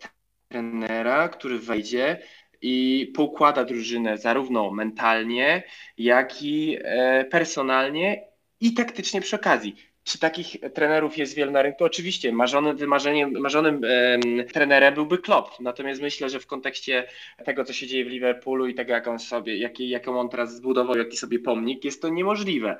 trenera, 0.49 1.29
który 1.29 1.59
wejdzie 1.59 2.23
i 2.62 3.12
poukłada 3.14 3.64
drużynę 3.64 4.19
zarówno 4.19 4.71
mentalnie, 4.71 5.62
jak 5.99 6.42
i 6.42 6.79
personalnie 7.31 8.27
i 8.61 8.75
taktycznie 8.75 9.21
przy 9.21 9.37
okazji. 9.37 9.77
Czy 10.07 10.19
takich 10.19 10.57
trenerów 10.75 11.19
jest 11.19 11.35
wiele 11.35 11.53
na 11.53 11.62
rynku? 11.62 11.85
Oczywiście, 11.85 12.33
marzonym, 12.33 12.77
wymarzeniem, 12.77 13.33
marzonym 13.40 13.81
trenerem 14.53 14.95
byłby 14.95 15.19
Klopp. 15.19 15.61
Natomiast 15.61 16.03
myślę, 16.03 16.31
że 16.31 16.40
w 16.40 16.47
kontekście 16.47 17.07
tego, 17.45 17.64
co 17.64 17.73
się 17.73 17.87
dzieje 17.87 18.05
w 18.05 18.09
Liverpoolu 18.09 18.66
i 18.66 18.75
tego, 18.75 18.92
jak 18.92 19.09
on 19.09 19.19
sobie, 19.19 19.57
jaki, 19.57 19.88
jaką 19.88 20.21
on 20.21 20.29
teraz 20.29 20.57
zbudował, 20.57 20.99
jaki 20.99 21.16
sobie 21.16 21.38
pomnik, 21.38 21.85
jest 21.85 22.03
to 22.03 22.09
niemożliwe. 22.09 22.77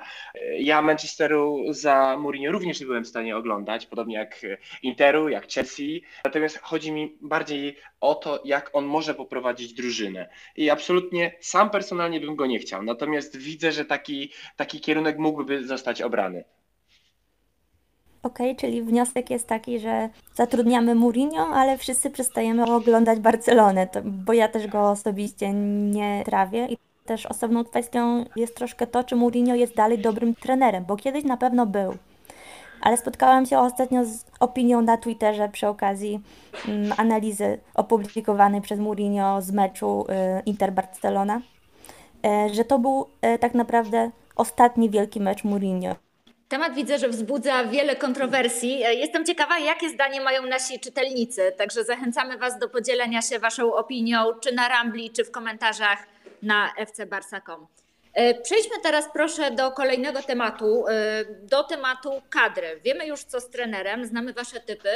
Ja 0.59 0.81
Manchesteru 0.81 1.63
za 1.69 2.17
Mourinho 2.19 2.51
również 2.51 2.79
nie 2.79 2.85
byłem 2.85 3.03
w 3.03 3.07
stanie 3.07 3.37
oglądać, 3.37 3.85
podobnie 3.85 4.15
jak 4.15 4.41
Interu, 4.83 5.29
jak 5.29 5.47
Chelsea. 5.47 6.03
Natomiast 6.25 6.59
chodzi 6.61 6.91
mi 6.91 7.17
bardziej 7.21 7.77
o 8.01 8.15
to, 8.15 8.41
jak 8.45 8.69
on 8.73 8.85
może 8.85 9.13
poprowadzić 9.13 9.73
drużynę. 9.73 10.29
I 10.55 10.69
absolutnie 10.69 11.35
sam 11.39 11.69
personalnie 11.69 12.19
bym 12.19 12.35
go 12.35 12.45
nie 12.45 12.59
chciał. 12.59 12.83
Natomiast 12.83 13.37
widzę, 13.37 13.71
że 13.71 13.85
taki, 13.85 14.31
taki 14.55 14.81
kierunek 14.81 15.17
mógłby 15.17 15.67
zostać 15.67 16.01
obrany. 16.01 16.43
Ok, 18.23 18.39
czyli 18.57 18.81
wniosek 18.81 19.29
jest 19.29 19.47
taki, 19.47 19.79
że 19.79 20.09
zatrudniamy 20.35 20.95
Mourinho, 20.95 21.47
ale 21.47 21.77
wszyscy 21.77 22.09
przestajemy 22.09 22.65
oglądać 22.65 23.19
Barcelonę, 23.19 23.87
to, 23.87 23.99
bo 24.03 24.33
ja 24.33 24.47
też 24.47 24.67
go 24.67 24.89
osobiście 24.89 25.53
nie 25.53 26.23
trawię. 26.25 26.65
I 26.65 26.77
też 27.05 27.25
osobną 27.25 27.63
kwestią 27.63 28.25
jest 28.35 28.55
troszkę 28.55 28.87
to, 28.87 29.03
czy 29.03 29.15
Mourinho 29.15 29.55
jest 29.55 29.75
dalej 29.75 29.99
dobrym 29.99 30.35
trenerem, 30.35 30.85
bo 30.85 30.95
kiedyś 30.95 31.23
na 31.23 31.37
pewno 31.37 31.65
był. 31.65 31.93
Ale 32.81 32.97
spotkałam 32.97 33.45
się 33.45 33.59
ostatnio 33.59 34.05
z 34.05 34.25
opinią 34.39 34.81
na 34.81 34.97
Twitterze 34.97 35.49
przy 35.49 35.67
okazji 35.67 36.19
mm, 36.67 36.93
analizy 36.97 37.59
opublikowanej 37.73 38.61
przez 38.61 38.79
Mourinho 38.79 39.41
z 39.41 39.51
meczu 39.51 40.05
y, 40.09 40.43
Inter-Barcelona, 40.45 41.41
y, 42.25 42.53
że 42.53 42.65
to 42.65 42.79
był 42.79 43.07
y, 43.35 43.39
tak 43.39 43.53
naprawdę 43.53 44.11
ostatni 44.35 44.89
wielki 44.89 45.19
mecz 45.19 45.43
Mourinho 45.43 46.06
Temat 46.49 46.73
widzę, 46.73 46.99
że 46.99 47.09
wzbudza 47.09 47.63
wiele 47.65 47.95
kontrowersji. 47.95 48.83
E, 48.83 48.93
jestem 48.93 49.25
ciekawa, 49.25 49.59
jakie 49.59 49.89
zdanie 49.89 50.21
mają 50.21 50.45
nasi 50.45 50.79
czytelnicy, 50.79 51.53
także 51.57 51.83
zachęcamy 51.83 52.37
Was 52.37 52.59
do 52.59 52.69
podzielenia 52.69 53.21
się 53.21 53.39
Waszą 53.39 53.73
opinią, 53.73 54.33
czy 54.43 54.51
na 54.51 54.67
Rambli, 54.67 55.11
czy 55.11 55.23
w 55.25 55.31
komentarzach 55.31 55.99
na 56.41 56.73
fcbarsa.com. 56.85 57.67
Przejdźmy 58.43 58.75
teraz 58.83 59.05
proszę 59.13 59.51
do 59.51 59.71
kolejnego 59.71 60.21
tematu, 60.21 60.85
do 61.41 61.63
tematu 61.63 62.21
kadry. 62.29 62.79
Wiemy 62.83 63.07
już 63.07 63.23
co 63.23 63.41
z 63.41 63.49
trenerem, 63.49 64.05
znamy 64.05 64.33
Wasze 64.33 64.59
typy, 64.59 64.89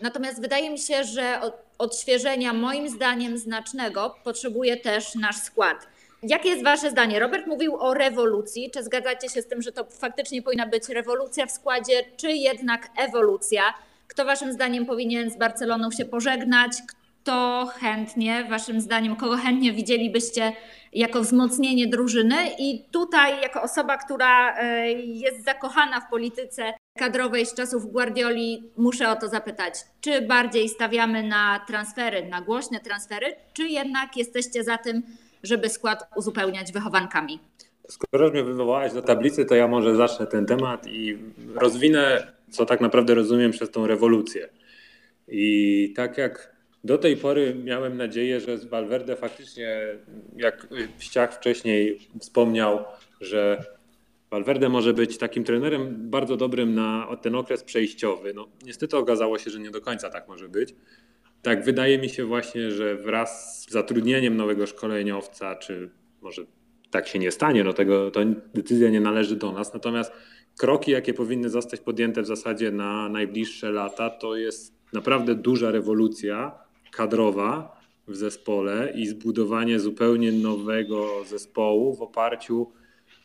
natomiast 0.00 0.40
wydaje 0.40 0.70
mi 0.70 0.78
się, 0.78 1.04
że 1.04 1.40
odświeżenia 1.78 2.52
moim 2.52 2.88
zdaniem 2.88 3.38
znacznego 3.38 4.16
potrzebuje 4.24 4.76
też 4.76 5.14
nasz 5.14 5.36
skład. 5.36 5.86
Jakie 6.28 6.48
jest 6.48 6.64
Wasze 6.64 6.90
zdanie? 6.90 7.20
Robert 7.20 7.46
mówił 7.46 7.76
o 7.76 7.94
rewolucji. 7.94 8.70
Czy 8.70 8.82
zgadzacie 8.82 9.28
się 9.28 9.42
z 9.42 9.46
tym, 9.46 9.62
że 9.62 9.72
to 9.72 9.84
faktycznie 9.84 10.42
powinna 10.42 10.66
być 10.66 10.88
rewolucja 10.88 11.46
w 11.46 11.50
składzie, 11.50 12.04
czy 12.16 12.32
jednak 12.32 12.88
ewolucja? 12.96 13.62
Kto 14.08 14.24
Waszym 14.24 14.52
zdaniem 14.52 14.86
powinien 14.86 15.30
z 15.30 15.36
Barceloną 15.36 15.90
się 15.90 16.04
pożegnać? 16.04 16.72
Kto 17.22 17.66
chętnie, 17.80 18.44
Waszym 18.50 18.80
zdaniem, 18.80 19.16
kogo 19.16 19.36
chętnie 19.36 19.72
widzielibyście 19.72 20.52
jako 20.92 21.20
wzmocnienie 21.20 21.86
drużyny? 21.86 22.36
I 22.58 22.84
tutaj, 22.90 23.40
jako 23.42 23.62
osoba, 23.62 23.96
która 23.96 24.56
e, 24.56 24.92
jest 24.92 25.44
zakochana 25.44 26.00
w 26.00 26.10
polityce 26.10 26.74
kadrowej 26.98 27.46
z 27.46 27.54
czasów 27.54 27.92
Guardioli, 27.92 28.70
muszę 28.76 29.10
o 29.10 29.16
to 29.16 29.28
zapytać. 29.28 29.74
Czy 30.00 30.22
bardziej 30.22 30.68
stawiamy 30.68 31.22
na 31.22 31.60
transfery, 31.66 32.26
na 32.26 32.40
głośne 32.40 32.80
transfery, 32.80 33.34
czy 33.52 33.68
jednak 33.68 34.16
jesteście 34.16 34.64
za 34.64 34.78
tym, 34.78 35.02
żeby 35.44 35.68
skład 35.68 36.04
uzupełniać 36.16 36.72
wychowankami. 36.72 37.38
Skoro 37.88 38.30
mnie 38.30 38.44
wywołałeś 38.44 38.92
do 38.92 39.02
tablicy, 39.02 39.44
to 39.44 39.54
ja 39.54 39.68
może 39.68 39.96
zacznę 39.96 40.26
ten 40.26 40.46
temat 40.46 40.86
i 40.86 41.18
rozwinę, 41.54 42.32
co 42.50 42.66
tak 42.66 42.80
naprawdę 42.80 43.14
rozumiem 43.14 43.50
przez 43.50 43.70
tą 43.70 43.86
rewolucję. 43.86 44.48
I 45.28 45.92
tak 45.96 46.18
jak 46.18 46.54
do 46.84 46.98
tej 46.98 47.16
pory 47.16 47.54
miałem 47.64 47.96
nadzieję, 47.96 48.40
że 48.40 48.56
Valverde 48.56 49.16
faktycznie, 49.16 49.80
jak 50.36 50.66
Ściach 50.98 51.34
wcześniej 51.34 52.08
wspomniał, 52.20 52.84
że 53.20 53.64
Valverde 54.30 54.68
może 54.68 54.94
być 54.94 55.18
takim 55.18 55.44
trenerem 55.44 56.10
bardzo 56.10 56.36
dobrym 56.36 56.74
na 56.74 57.16
ten 57.22 57.34
okres 57.34 57.64
przejściowy. 57.64 58.34
No, 58.34 58.48
niestety 58.64 58.96
okazało 58.96 59.38
się, 59.38 59.50
że 59.50 59.58
nie 59.58 59.70
do 59.70 59.80
końca 59.80 60.10
tak 60.10 60.28
może 60.28 60.48
być. 60.48 60.74
Tak, 61.44 61.64
wydaje 61.64 61.98
mi 61.98 62.08
się 62.08 62.24
właśnie, 62.24 62.70
że 62.70 62.96
wraz 62.96 63.60
z 63.62 63.70
zatrudnieniem 63.70 64.36
nowego 64.36 64.66
szkoleniowca, 64.66 65.56
czy 65.56 65.90
może 66.22 66.42
tak 66.90 67.08
się 67.08 67.18
nie 67.18 67.30
stanie, 67.30 67.64
no 67.64 67.72
tego, 67.72 68.10
to 68.10 68.20
decyzja 68.54 68.90
nie 68.90 69.00
należy 69.00 69.36
do 69.36 69.52
nas. 69.52 69.74
Natomiast 69.74 70.12
kroki, 70.58 70.90
jakie 70.90 71.14
powinny 71.14 71.50
zostać 71.50 71.80
podjęte 71.80 72.22
w 72.22 72.26
zasadzie 72.26 72.70
na 72.70 73.08
najbliższe 73.08 73.70
lata, 73.70 74.10
to 74.10 74.36
jest 74.36 74.74
naprawdę 74.92 75.34
duża 75.34 75.70
rewolucja 75.70 76.58
kadrowa 76.92 77.80
w 78.08 78.16
zespole 78.16 78.92
i 78.94 79.06
zbudowanie 79.06 79.80
zupełnie 79.80 80.32
nowego 80.32 81.24
zespołu 81.24 81.94
w 81.94 82.02
oparciu 82.02 82.72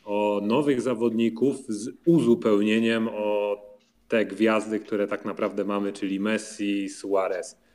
o 0.06 0.42
nowych 0.44 0.82
zawodników 0.82 1.56
z 1.68 1.90
uzupełnieniem 2.06 3.10
o 3.12 3.58
te 4.08 4.26
gwiazdy, 4.26 4.80
które 4.80 5.08
tak 5.08 5.26
naprawdę 5.26 5.66
mamy, 5.66 5.94
czyli 5.94 6.20
Messi, 6.20 6.90
Suarez. 6.90 7.69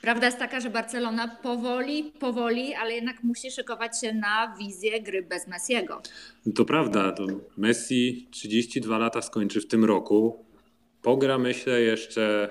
Prawda 0.00 0.26
jest 0.26 0.38
taka, 0.38 0.60
że 0.60 0.70
Barcelona 0.70 1.28
powoli, 1.42 2.12
powoli, 2.20 2.74
ale 2.74 2.94
jednak 2.94 3.22
musi 3.22 3.50
szykować 3.50 4.00
się 4.00 4.14
na 4.14 4.56
wizję 4.58 5.02
gry 5.02 5.22
bez 5.22 5.48
Messiego. 5.48 6.02
To 6.54 6.64
prawda. 6.64 7.12
To 7.12 7.26
Messi 7.56 8.28
32 8.30 8.98
lata 8.98 9.22
skończy 9.22 9.60
w 9.60 9.66
tym 9.66 9.84
roku. 9.84 10.44
Pogra 11.02 11.38
myślę 11.38 11.80
jeszcze 11.80 12.48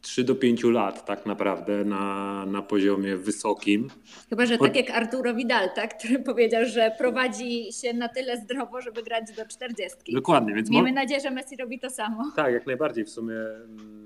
3 0.00 0.24
do 0.24 0.34
5 0.34 0.64
lat 0.64 1.04
tak 1.04 1.26
naprawdę 1.26 1.84
na, 1.84 2.46
na 2.46 2.62
poziomie 2.62 3.16
wysokim. 3.16 3.88
Chyba, 4.30 4.46
że 4.46 4.58
tak 4.58 4.76
jak 4.76 4.90
Arturo 4.90 5.34
Vidal, 5.34 5.70
tak, 5.74 5.98
który 5.98 6.18
powiedział, 6.30 6.64
że 6.64 6.92
prowadzi 6.98 7.72
się 7.72 7.92
na 7.92 8.08
tyle 8.08 8.36
zdrowo, 8.36 8.80
żeby 8.80 9.02
grać 9.02 9.24
do 9.36 9.46
40. 9.46 9.98
Dokładnie. 10.12 10.54
Więc 10.54 10.70
Miejmy 10.70 10.92
nadzieję, 10.92 11.20
że 11.20 11.30
Messi 11.30 11.56
robi 11.56 11.78
to 11.78 11.90
samo. 11.90 12.32
Tak, 12.36 12.52
jak 12.52 12.66
najbardziej 12.66 13.04
w 13.04 13.10
sumie 13.10 13.34
mm, 13.34 14.00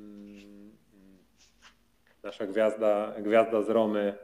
nasza 2.24 2.46
gwiazda, 2.46 3.14
gwiazda 3.22 3.62
z 3.62 3.70
Romy, 3.70 4.14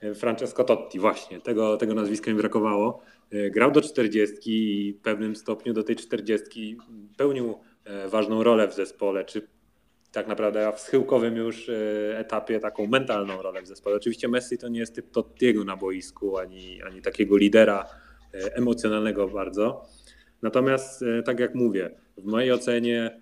e, 0.00 0.14
Francesco 0.14 0.64
Totti, 0.64 0.98
właśnie, 0.98 1.40
tego, 1.40 1.76
tego 1.76 1.94
nazwiska 1.94 2.30
mi 2.30 2.36
brakowało. 2.36 3.02
E, 3.30 3.50
grał 3.50 3.70
do 3.70 3.80
40 3.80 4.36
i 4.46 4.92
w 4.92 5.00
pewnym 5.00 5.36
stopniu 5.36 5.72
do 5.72 5.82
tej 5.82 5.96
40 5.96 6.78
pełnił 7.16 7.58
e, 7.84 8.08
ważną 8.08 8.42
rolę 8.42 8.68
w 8.68 8.74
zespole, 8.74 9.24
czy 9.24 9.48
tak 10.12 10.28
naprawdę 10.28 10.72
w 10.76 10.80
schyłkowym 10.80 11.36
już 11.36 11.70
etapie 12.14 12.60
taką 12.60 12.86
mentalną 12.86 13.42
rolę 13.42 13.62
w 13.62 13.66
zespole. 13.66 13.96
Oczywiście 13.96 14.28
Messi 14.28 14.58
to 14.58 14.68
nie 14.68 14.80
jest 14.80 14.94
typ 14.94 15.10
Tottiego 15.10 15.64
na 15.64 15.76
boisku, 15.76 16.38
ani, 16.38 16.82
ani 16.82 17.02
takiego 17.02 17.36
lidera 17.36 17.86
emocjonalnego 18.32 19.28
bardzo. 19.28 19.84
Natomiast 20.42 21.04
tak 21.24 21.40
jak 21.40 21.54
mówię, 21.54 21.90
w 22.16 22.24
mojej 22.24 22.52
ocenie 22.52 23.20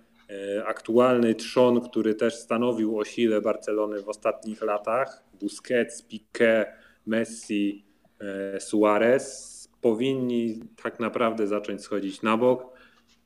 aktualny 0.65 1.35
trzon, 1.35 1.81
który 1.81 2.15
też 2.15 2.35
stanowił 2.35 2.99
o 2.99 3.05
sile 3.05 3.41
Barcelony 3.41 4.01
w 4.01 4.09
ostatnich 4.09 4.61
latach, 4.61 5.23
Busquets, 5.39 6.07
Piqué, 6.07 6.65
Messi, 7.05 7.85
e, 8.19 8.59
Suarez, 8.59 9.53
powinni 9.81 10.59
tak 10.83 10.99
naprawdę 10.99 11.47
zacząć 11.47 11.81
schodzić 11.81 12.21
na 12.21 12.37
bok 12.37 12.73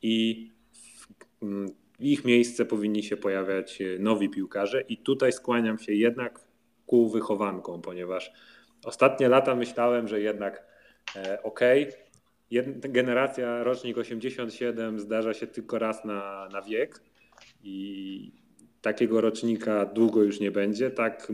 i 0.01 0.51
w 1.41 2.03
ich 2.03 2.25
miejsce 2.25 2.65
powinni 2.65 3.03
się 3.03 3.17
pojawiać 3.17 3.79
nowi 3.99 4.29
piłkarze. 4.29 4.81
I 4.81 4.97
tutaj 4.97 5.31
skłaniam 5.31 5.79
się 5.79 5.93
jednak 5.93 6.39
ku 6.85 7.09
wychowankom, 7.09 7.81
ponieważ 7.81 8.31
ostatnie 8.85 9.29
lata 9.29 9.55
myślałem, 9.55 10.07
że 10.07 10.21
jednak 10.21 10.65
e, 11.15 11.43
okay, 12.51 12.73
generacja, 12.81 13.63
rocznik 13.63 13.97
87 13.97 14.99
zdarza 14.99 15.33
się 15.33 15.47
tylko 15.47 15.79
raz 15.79 16.05
na, 16.05 16.49
na 16.51 16.61
wiek 16.61 17.01
i 17.63 18.31
takiego 18.81 19.21
rocznika 19.21 19.85
długo 19.85 20.23
już 20.23 20.39
nie 20.39 20.51
będzie. 20.51 20.91
Tak 20.91 21.31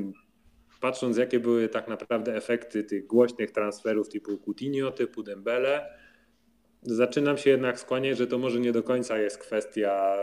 patrząc 0.81 1.17
jakie 1.17 1.39
były 1.39 1.69
tak 1.69 1.87
naprawdę 1.87 2.35
efekty 2.35 2.83
tych 2.83 3.07
głośnych 3.07 3.51
transferów 3.51 4.09
typu 4.09 4.37
Coutinho, 4.37 4.91
typu 4.91 5.23
Dembele, 5.23 5.89
zaczynam 6.81 7.37
się 7.37 7.49
jednak 7.49 7.79
skłaniać, 7.79 8.17
że 8.17 8.27
to 8.27 8.37
może 8.37 8.59
nie 8.59 8.71
do 8.71 8.83
końca 8.83 9.17
jest 9.17 9.37
kwestia 9.37 10.17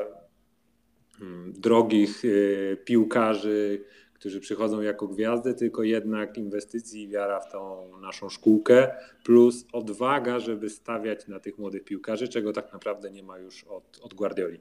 hmm, 1.19 1.53
drogich 1.53 2.25
y, 2.25 2.79
piłkarzy, 2.85 3.85
którzy 4.21 4.41
przychodzą 4.41 4.81
jako 4.81 5.09
gwiazdy, 5.09 5.55
tylko 5.55 5.83
jednak 5.83 6.39
inwestycji 6.39 7.03
i 7.03 7.09
wiara 7.09 7.41
w 7.41 7.53
tą 7.53 7.91
naszą 7.99 8.29
szkółkę, 8.29 8.95
plus 9.25 9.67
odwaga, 9.73 10.39
żeby 10.39 10.71
stawiać 10.71 11.29
na 11.29 11.41
tych 11.41 11.59
młodych 11.59 11.85
piłkarzy, 11.85 12.29
czego 12.29 12.53
tak 12.53 12.73
naprawdę 12.73 13.11
nie 13.11 13.23
ma 13.23 13.39
już 13.39 13.65
od, 13.65 14.01
od 14.03 14.15
Guardioli. 14.15 14.61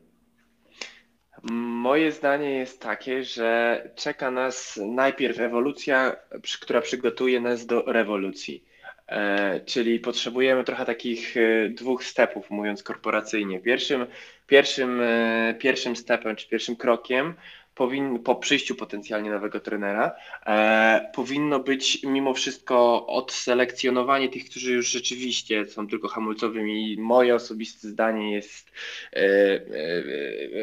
Moje 1.52 2.12
zdanie 2.12 2.52
jest 2.52 2.82
takie, 2.82 3.24
że 3.24 3.84
czeka 3.95 4.32
nas 4.32 4.80
najpierw 4.86 5.39
ewolucja, 5.39 6.15
która 6.62 6.82
przygotuje 6.82 7.41
nas 7.41 7.65
do 7.65 7.82
rewolucji. 7.82 8.63
E, 9.08 9.60
czyli 9.60 10.00
potrzebujemy 10.00 10.63
trochę 10.63 10.86
takich 10.86 11.38
e, 11.38 11.69
dwóch 11.69 12.04
stepów, 12.04 12.50
mówiąc 12.50 12.84
korporacyjnie. 12.84 13.60
Pierwszym, 13.60 14.06
pierwszym, 14.48 15.02
e, 15.02 15.56
pierwszym 15.60 15.95
stepem, 15.95 16.36
czy 16.36 16.50
pierwszym 16.50 16.76
krokiem 16.76 17.34
powin, 17.80 18.20
po 18.20 18.36
przyjściu 18.36 18.76
potencjalnie 18.76 19.30
nowego 19.30 19.60
trenera 19.60 20.12
e, 20.46 21.12
powinno 21.15 21.60
być 21.60 22.04
mimo 22.04 22.34
wszystko 22.34 23.08
odselekcjonowanie 23.08 24.30
tych, 24.30 24.46
którzy 24.50 24.74
już 24.74 24.88
rzeczywiście 24.88 25.68
są 25.68 25.88
tylko 25.88 26.08
hamulcowymi. 26.08 26.98
Moje 27.00 27.36
osobiste 27.36 27.88
zdanie 27.88 28.34
jest 28.34 28.72
e, 29.13 29.20
e, 29.20 29.62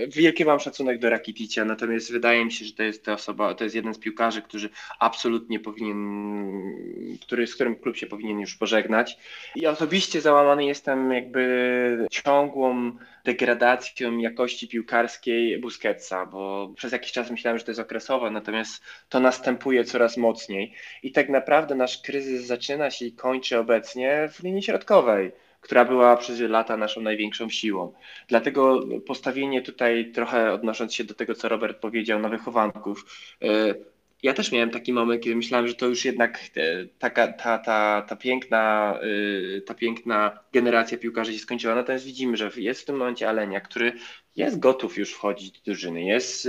wielki 0.08 0.44
mam 0.44 0.60
szacunek 0.60 0.98
do 0.98 1.10
Rakiticia, 1.10 1.64
natomiast 1.64 2.12
wydaje 2.12 2.44
mi 2.44 2.52
się, 2.52 2.64
że 2.64 2.72
to 2.72 2.82
jest 2.82 3.04
ta 3.04 3.12
osoba, 3.12 3.54
to 3.54 3.64
jest 3.64 3.76
jeden 3.76 3.94
z 3.94 3.98
piłkarzy, 3.98 4.42
którzy 4.42 4.70
absolutnie 5.00 5.60
powinien, 5.60 7.18
który, 7.22 7.46
z 7.46 7.54
którym 7.54 7.76
klub 7.76 7.96
się 7.96 8.06
powinien 8.06 8.40
już 8.40 8.56
pożegnać. 8.56 9.18
I 9.54 9.66
osobiście 9.66 10.20
załamany 10.20 10.64
jestem 10.64 11.12
jakby 11.12 12.06
ciągłą 12.10 12.96
degradacją 13.26 14.18
jakości 14.18 14.68
piłkarskiej 14.68 15.58
Busquetsa, 15.58 16.26
bo 16.26 16.72
przez 16.76 16.92
jakiś 16.92 17.05
czas 17.12 17.30
myślałem, 17.30 17.58
że 17.58 17.64
to 17.64 17.70
jest 17.70 17.80
okresowe, 17.80 18.30
natomiast 18.30 18.82
to 19.08 19.20
następuje 19.20 19.84
coraz 19.84 20.16
mocniej 20.16 20.74
i 21.02 21.12
tak 21.12 21.28
naprawdę 21.28 21.74
nasz 21.74 22.02
kryzys 22.02 22.46
zaczyna 22.46 22.90
się 22.90 23.06
i 23.06 23.12
kończy 23.12 23.58
obecnie 23.58 24.28
w 24.32 24.42
linii 24.42 24.62
środkowej 24.62 25.32
która 25.60 25.84
była 25.84 26.16
przez 26.16 26.40
lata 26.40 26.76
naszą 26.76 27.00
największą 27.00 27.48
siłą. 27.48 27.92
Dlatego 28.28 28.80
postawienie 29.06 29.62
tutaj, 29.62 30.12
trochę 30.14 30.52
odnosząc 30.52 30.94
się 30.94 31.04
do 31.04 31.14
tego, 31.14 31.34
co 31.34 31.48
Robert 31.48 31.80
powiedział, 31.80 32.20
na 32.20 32.28
wychowanków, 32.28 33.04
y, 33.42 33.74
ja 34.22 34.34
też 34.34 34.52
miałem 34.52 34.70
taki 34.70 34.92
moment, 34.92 35.22
kiedy 35.22 35.36
myślałem, 35.36 35.68
że 35.68 35.74
to 35.74 35.86
już 35.86 36.04
jednak 36.04 36.38
e, 36.56 36.86
taka, 36.98 37.32
ta, 37.32 37.58
ta, 37.58 38.02
ta, 38.08 38.16
piękna, 38.16 38.98
y, 39.02 39.62
ta 39.66 39.74
piękna 39.74 40.38
generacja 40.52 40.98
piłkarzy 40.98 41.32
się 41.32 41.38
skończyła. 41.38 41.74
Natomiast 41.74 42.04
widzimy, 42.04 42.36
że 42.36 42.50
jest 42.56 42.82
w 42.82 42.84
tym 42.84 42.96
momencie 42.96 43.28
Alenia, 43.28 43.60
który 43.60 43.92
jest 44.36 44.58
gotów 44.58 44.98
już 44.98 45.12
wchodzić 45.12 45.50
do 45.50 45.64
drużyny. 45.64 46.04
Jest, 46.04 46.48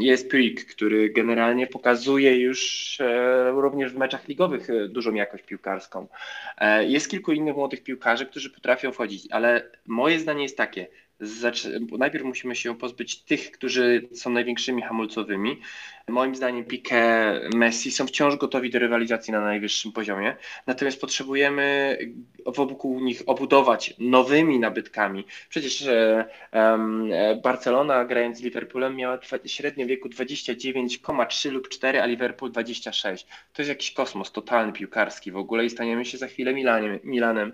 jest 0.00 0.30
Puig, 0.30 0.64
który 0.64 1.10
generalnie 1.10 1.66
pokazuje 1.66 2.40
już 2.40 2.98
również 3.54 3.92
w 3.92 3.96
meczach 3.96 4.28
ligowych 4.28 4.68
dużą 4.88 5.14
jakość 5.14 5.44
piłkarską. 5.44 6.06
Jest 6.80 7.10
kilku 7.10 7.32
innych 7.32 7.56
młodych 7.56 7.82
piłkarzy, 7.82 8.26
którzy 8.26 8.50
potrafią 8.50 8.92
wchodzić, 8.92 9.28
ale 9.30 9.70
moje 9.86 10.18
zdanie 10.18 10.42
jest 10.42 10.56
takie, 10.56 10.86
najpierw 11.98 12.24
musimy 12.24 12.56
się 12.56 12.78
pozbyć 12.78 13.22
tych, 13.22 13.50
którzy 13.50 14.08
są 14.14 14.30
największymi 14.30 14.82
hamulcowymi. 14.82 15.60
Moim 16.08 16.34
zdaniem 16.34 16.64
Piqué, 16.64 17.00
Messi 17.54 17.90
są 17.90 18.06
wciąż 18.06 18.36
gotowi 18.36 18.70
do 18.70 18.78
rywalizacji 18.78 19.32
na 19.32 19.40
najwyższym 19.40 19.92
poziomie, 19.92 20.36
natomiast 20.66 21.00
potrzebujemy 21.00 21.98
wokół 22.46 23.00
nich 23.00 23.22
obudować 23.26 23.94
nowymi 23.98 24.58
nabytkami. 24.58 25.24
Przecież 25.48 25.84
um, 26.52 27.10
Barcelona 27.42 28.04
grając 28.04 28.38
z 28.38 28.42
Liverpoolem 28.42 28.96
miała 28.96 29.18
średnie 29.46 29.86
wieku 29.86 30.08
29,3 30.08 31.50
lub 31.50 31.68
4, 31.68 32.02
a 32.02 32.06
Liverpool 32.06 32.52
26. 32.52 33.26
To 33.52 33.62
jest 33.62 33.68
jakiś 33.68 33.92
kosmos 33.92 34.32
totalny 34.32 34.72
piłkarski 34.72 35.32
w 35.32 35.36
ogóle 35.36 35.64
i 35.64 35.70
staniemy 35.70 36.04
się 36.04 36.18
za 36.18 36.26
chwilę 36.26 36.54
Milanem, 36.54 36.98
Milanem 37.04 37.52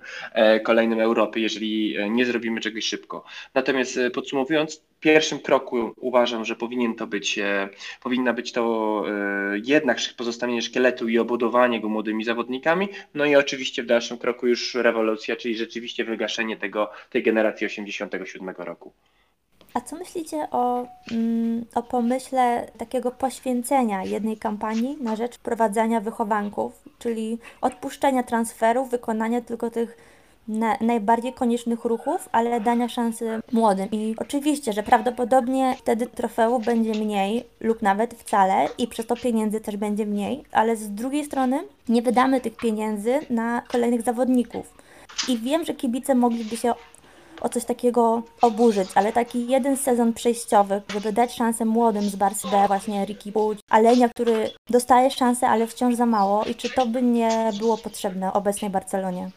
kolejnym 0.65 1.01
Europy, 1.01 1.41
jeżeli 1.41 1.97
e, 1.97 2.11
nie 2.11 2.27
zrobimy 2.27 2.61
czegoś 2.61 2.85
szybko. 2.85 3.25
Natomiast 3.59 3.97
e, 3.97 4.11
podsumowując, 4.11 4.83
pierwszym 5.01 5.39
kroku 5.41 5.93
uważam, 5.97 6.45
że 6.45 6.57
powinien 6.57 6.95
to 6.95 7.07
być, 7.07 7.39
e, 7.39 7.69
powinna 8.03 8.33
być 8.33 8.53
to 8.53 9.05
e, 9.09 9.59
jednak 9.65 9.99
pozostawienie 10.17 10.63
szkieletu 10.63 11.09
i 11.09 11.19
obudowanie 11.19 11.81
go 11.81 11.89
młodymi 11.89 12.25
zawodnikami, 12.25 12.89
no 13.15 13.25
i 13.25 13.37
oczywiście 13.37 13.83
w 13.83 13.87
dalszym 13.87 14.19
kroku 14.19 14.47
już 14.47 14.75
rewolucja, 14.75 15.37
czyli 15.37 15.57
rzeczywiście 15.57 16.05
wygaszenie 16.05 16.57
tego, 16.57 16.91
tej 17.11 17.23
generacji 17.23 17.67
87 17.67 18.55
roku. 18.59 18.93
A 19.75 19.81
co 19.81 19.97
myślicie 19.97 20.47
o, 20.51 20.87
mm, 21.13 21.65
o 21.75 21.83
pomyśle 21.83 22.71
takiego 22.79 23.11
poświęcenia 23.11 24.05
jednej 24.05 24.37
kampanii 24.37 24.97
na 25.01 25.17
rzecz 25.17 25.39
prowadzenia 25.39 26.01
wychowanków, 26.01 26.83
czyli 26.99 27.39
odpuszczenia 27.61 28.23
transferów, 28.23 28.91
wykonania 28.91 29.41
tylko 29.41 29.71
tych 29.71 30.18
na, 30.49 30.77
najbardziej 30.81 31.33
koniecznych 31.33 31.85
ruchów, 31.85 32.29
ale 32.33 32.61
dania 32.61 32.89
szansy 32.89 33.41
młodym. 33.53 33.89
I 33.93 34.15
oczywiście, 34.19 34.73
że 34.73 34.83
prawdopodobnie 34.83 35.75
wtedy 35.79 36.07
trofeów 36.07 36.65
będzie 36.65 36.93
mniej 36.93 37.45
lub 37.61 37.83
nawet 37.83 38.15
wcale 38.15 38.69
i 38.79 38.87
przez 38.87 39.07
to 39.07 39.17
pieniędzy 39.17 39.61
też 39.61 39.77
będzie 39.77 40.07
mniej, 40.07 40.45
ale 40.53 40.77
z 40.77 40.91
drugiej 40.91 41.25
strony 41.25 41.61
nie 41.89 42.03
wydamy 42.03 42.41
tych 42.41 42.57
pieniędzy 42.57 43.21
na 43.31 43.63
kolejnych 43.69 44.03
zawodników. 44.03 44.75
I 45.29 45.39
wiem, 45.39 45.65
że 45.65 45.75
kibice 45.75 46.15
mogliby 46.15 46.57
się 46.57 46.75
o 47.41 47.49
coś 47.49 47.65
takiego 47.65 48.23
oburzyć, 48.43 48.89
ale 48.95 49.13
taki 49.13 49.49
jeden 49.49 49.77
sezon 49.77 50.13
przejściowy, 50.13 50.83
żeby 50.89 51.13
dać 51.13 51.35
szansę 51.35 51.65
młodym 51.65 52.03
z 52.03 52.17
Barcy 52.17 52.49
B, 52.49 52.65
właśnie 52.67 53.05
Ricky 53.05 53.33
Puig, 53.33 53.59
Alenia, 53.71 54.09
który 54.09 54.51
dostaje 54.71 55.11
szansę, 55.11 55.49
ale 55.49 55.67
wciąż 55.67 55.95
za 55.95 56.07
mało 56.07 56.45
i 56.45 56.55
czy 56.55 56.71
to 56.71 56.87
by 56.87 57.03
nie 57.03 57.51
było 57.59 57.79
potrzebne 57.79 58.33
obecnej 58.33 58.71
Barcelonie? 58.71 59.31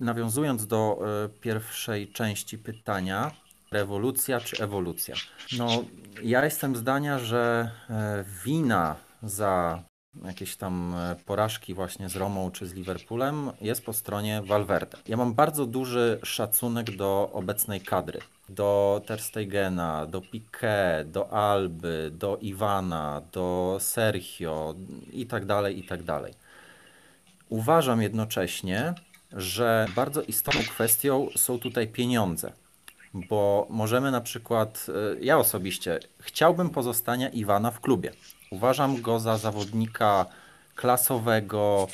Nawiązując 0.00 0.66
do 0.66 0.98
e, 1.24 1.28
pierwszej 1.28 2.12
części 2.12 2.58
pytania, 2.58 3.30
rewolucja 3.72 4.40
czy 4.40 4.64
ewolucja? 4.64 5.14
No, 5.58 5.68
ja 6.22 6.44
jestem 6.44 6.76
zdania, 6.76 7.18
że 7.18 7.70
e, 7.90 8.24
wina 8.44 8.96
za 9.22 9.82
jakieś 10.24 10.56
tam 10.56 10.94
e, 10.94 11.16
porażki 11.26 11.74
właśnie 11.74 12.08
z 12.08 12.16
Romą 12.16 12.50
czy 12.50 12.66
z 12.66 12.74
Liverpoolem 12.74 13.50
jest 13.60 13.84
po 13.84 13.92
stronie 13.92 14.42
Valverde. 14.46 14.98
Ja 15.08 15.16
mam 15.16 15.34
bardzo 15.34 15.66
duży 15.66 16.20
szacunek 16.22 16.96
do 16.96 17.30
obecnej 17.32 17.80
kadry. 17.80 18.20
Do 18.48 19.02
Ter 19.06 19.20
Stegena, 19.20 20.06
do 20.06 20.20
Piqué, 20.20 21.04
do 21.04 21.32
Alby, 21.32 22.10
do 22.14 22.38
Iwana, 22.40 23.22
do 23.32 23.76
Sergio 23.80 24.74
i 25.12 25.26
tak 25.26 25.44
dalej, 25.44 25.78
i 25.78 25.86
tak 25.86 26.02
dalej. 26.02 26.34
Uważam 27.48 28.02
jednocześnie, 28.02 28.94
że 29.32 29.86
bardzo 29.96 30.22
istotną 30.22 30.60
kwestią 30.60 31.28
są 31.36 31.58
tutaj 31.58 31.88
pieniądze. 31.88 32.52
Bo 33.14 33.66
możemy 33.70 34.10
na 34.10 34.20
przykład, 34.20 34.86
e, 34.88 35.24
ja 35.24 35.38
osobiście 35.38 36.00
chciałbym 36.20 36.70
pozostania 36.70 37.28
Iwana 37.28 37.70
w 37.70 37.80
klubie. 37.80 38.12
Uważam 38.50 39.02
go 39.02 39.20
za 39.20 39.38
zawodnika 39.38 40.26
klasowego, 40.74 41.88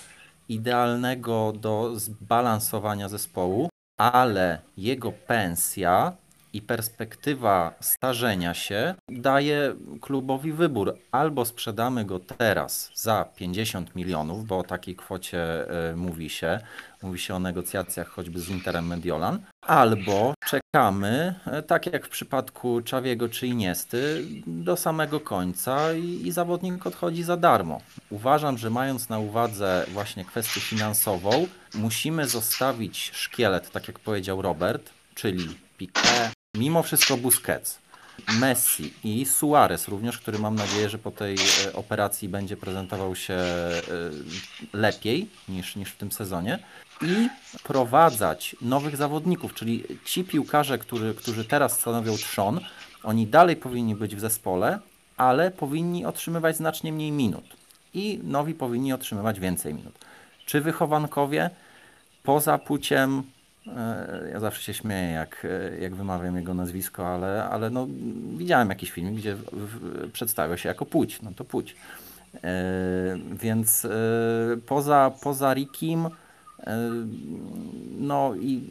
idealnego 0.49 1.53
do 1.53 1.93
zbalansowania 2.01 3.09
zespołu, 3.09 3.69
ale 3.99 4.59
jego 4.77 5.13
pensja 5.13 6.13
i 6.53 6.63
perspektywa 6.63 7.75
starzenia 7.81 8.55
się 8.55 8.95
daje 9.09 9.75
klubowi 10.01 10.53
wybór. 10.53 10.99
Albo 11.13 11.45
sprzedamy 11.45 12.05
go 12.05 12.19
teraz 12.19 12.91
za 12.95 13.25
50 13.37 13.97
milionów, 13.97 14.47
bo 14.47 14.59
o 14.59 14.63
takiej 14.63 14.97
kwocie 14.97 15.67
y, 15.93 15.97
mówi 15.97 16.31
się, 16.31 16.61
mówi 17.03 17.19
się 17.19 17.35
o 17.35 17.39
negocjacjach 17.39 18.09
choćby 18.09 18.41
z 18.41 18.49
Interem 18.49 18.87
Mediolan, 18.87 19.43
albo 19.67 20.35
czekamy, 20.45 21.35
e, 21.47 21.63
tak 21.63 21.93
jak 21.93 22.07
w 22.07 22.09
przypadku 22.09 22.83
Czawiego 22.83 23.29
czy 23.29 23.47
Iniesty, 23.47 24.25
do 24.47 24.77
samego 24.77 25.21
końca 25.21 25.93
i, 25.93 26.27
i 26.27 26.33
zawodnik 26.33 26.87
odchodzi 26.87 27.23
za 27.23 27.37
darmo. 27.37 27.81
Uważam, 28.11 28.59
że 28.59 28.71
mając 28.71 29.09
na 29.09 29.19
uwadze 29.19 29.87
właśnie 29.89 30.25
kwestię 30.25 30.61
finansową, 30.61 31.47
musimy 31.75 32.29
zostawić 32.29 33.11
szkielet, 33.15 33.71
tak 33.71 33.89
jak 33.89 33.99
powiedział 33.99 34.43
Robert, 34.43 34.91
czyli 35.15 35.49
Piqué, 35.79 36.31
mimo 36.57 36.83
wszystko 36.83 37.17
Busquets, 37.17 37.79
Messi 38.41 38.95
i 39.05 39.27
Suarez 39.27 39.89
również, 39.89 40.19
który 40.19 40.39
mam 40.39 40.55
nadzieję, 40.55 40.89
że 40.89 40.99
po 40.99 41.11
tej 41.11 41.37
e, 41.67 41.73
operacji 41.73 42.29
będzie 42.29 42.57
prezentował 42.57 43.17
się 43.17 43.35
e, 43.35 43.81
lepiej 44.73 45.29
niż, 45.49 45.77
niż 45.77 45.91
w 45.91 45.97
tym 45.97 46.13
sezonie 46.13 46.59
i 47.03 47.29
prowadzać 47.63 48.57
nowych 48.63 48.97
zawodników, 48.97 49.55
czyli 49.55 49.85
ci 50.05 50.25
piłkarze, 50.25 50.79
którzy, 50.79 51.15
którzy 51.15 51.45
teraz 51.45 51.81
stanowią 51.81 52.17
trzon, 52.17 52.61
oni 53.03 53.27
dalej 53.27 53.57
powinni 53.57 53.95
być 53.95 54.17
w 54.17 54.21
zespole, 54.21 54.79
ale 55.17 55.51
powinni 55.51 56.05
otrzymywać 56.05 56.57
znacznie 56.57 56.93
mniej 56.93 57.13
minut 57.13 57.45
i 57.95 58.21
nowi 58.23 58.55
powinni 58.55 58.93
otrzymywać 58.93 59.41
więcej 59.41 59.75
minut. 59.75 59.95
Czy 60.47 60.61
wychowankowie 60.61 61.51
poza 62.23 62.59
płciem 62.59 63.23
ja 64.33 64.41
zawsze 64.41 64.63
się 64.63 64.75
śmieję, 64.75 65.13
jak, 65.13 65.47
jak 65.81 65.95
wymawiam 65.95 66.37
jego 66.37 66.55
nazwisko, 66.55 67.09
ale, 67.09 67.45
ale 67.45 67.71
no, 67.71 67.89
widziałem 68.37 68.69
jakiś 68.69 68.91
film, 68.91 69.15
gdzie 69.15 69.35
w, 69.35 69.45
w, 69.53 70.11
przedstawia 70.13 70.57
się 70.57 70.69
jako 70.69 70.87
płć. 70.87 71.23
No 71.23 71.31
to 71.37 71.45
płć. 71.45 71.77
E, 72.35 73.19
więc 73.33 73.85
e, 73.85 73.91
poza, 74.67 75.13
poza 75.23 75.55
Rikim 75.55 76.07
e, 76.07 76.11
no 77.99 78.35
i 78.35 78.63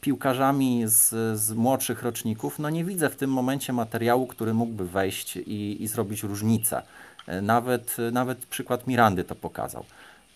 piłkarzami 0.00 0.82
z, 0.86 1.38
z 1.40 1.52
młodszych 1.52 2.02
roczników, 2.02 2.58
no 2.58 2.70
nie 2.70 2.84
widzę 2.84 3.10
w 3.10 3.16
tym 3.16 3.32
momencie 3.32 3.72
materiału, 3.72 4.26
który 4.26 4.54
mógłby 4.54 4.88
wejść 4.88 5.36
i, 5.36 5.82
i 5.82 5.88
zrobić 5.88 6.22
różnicę. 6.22 6.82
E, 7.26 7.42
nawet, 7.42 7.96
nawet 8.12 8.46
przykład 8.46 8.86
Mirandy 8.86 9.24
to 9.24 9.34
pokazał. 9.34 9.84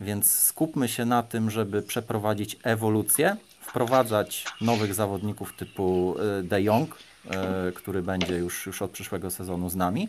Więc 0.01 0.33
skupmy 0.33 0.89
się 0.89 1.05
na 1.05 1.23
tym, 1.23 1.51
żeby 1.51 1.83
przeprowadzić 1.83 2.59
ewolucję, 2.63 3.37
wprowadzać 3.63 4.45
nowych 4.61 4.95
zawodników 4.95 5.57
typu 5.57 6.15
y, 6.41 6.43
De 6.43 6.63
Jong, 6.63 6.99
y, 7.69 7.73
który 7.73 8.03
będzie 8.03 8.37
już, 8.37 8.67
już 8.67 8.83
od 8.83 8.91
przyszłego 8.91 9.31
sezonu 9.31 9.69
z 9.69 9.77
nami, 9.77 10.09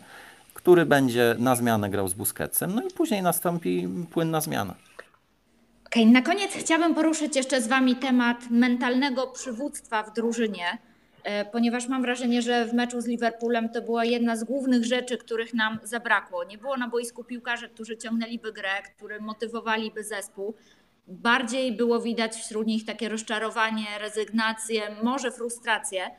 który 0.54 0.86
będzie 0.86 1.36
na 1.38 1.56
zmianę 1.56 1.90
grał 1.90 2.08
z 2.08 2.14
Busquetsem, 2.14 2.74
no 2.74 2.82
i 2.82 2.90
później 2.90 3.22
nastąpi 3.22 3.88
płynna 4.10 4.40
zmiana. 4.40 4.74
Okay, 5.86 6.06
na 6.06 6.22
koniec 6.22 6.52
chciałabym 6.52 6.94
poruszyć 6.94 7.36
jeszcze 7.36 7.62
z 7.62 7.68
Wami 7.68 7.96
temat 7.96 8.50
mentalnego 8.50 9.26
przywództwa 9.26 10.02
w 10.02 10.14
drużynie, 10.14 10.78
e, 11.24 11.44
ponieważ 11.44 11.88
mam 11.88 12.02
wrażenie, 12.02 12.42
że 12.42 12.66
w 12.66 12.72
meczu 12.72 13.00
z 13.00 13.06
Liverpoolem 13.06 13.68
to 13.68 13.82
była 13.82 14.04
jedna 14.04 14.36
z 14.36 14.44
głównych 14.44 14.84
rzeczy, 14.84 15.18
których 15.18 15.54
nam 15.54 15.78
zabrakło. 15.82 16.44
Nie 16.44 16.58
było 16.58 16.76
na 16.76 16.88
boisku 16.88 17.24
piłkarzy, 17.24 17.68
którzy 17.68 17.96
ciągnęliby 17.96 18.52
grę, 18.52 18.82
którzy 18.96 19.20
motywowaliby 19.20 20.04
zespół 20.04 20.54
bardziej 21.06 21.72
było 21.72 22.00
widać 22.00 22.36
wśród 22.36 22.66
nich 22.66 22.84
takie 22.84 23.08
rozczarowanie, 23.08 23.86
rezygnację, 24.00 24.82
może 25.02 25.30
frustrację. 25.30 26.10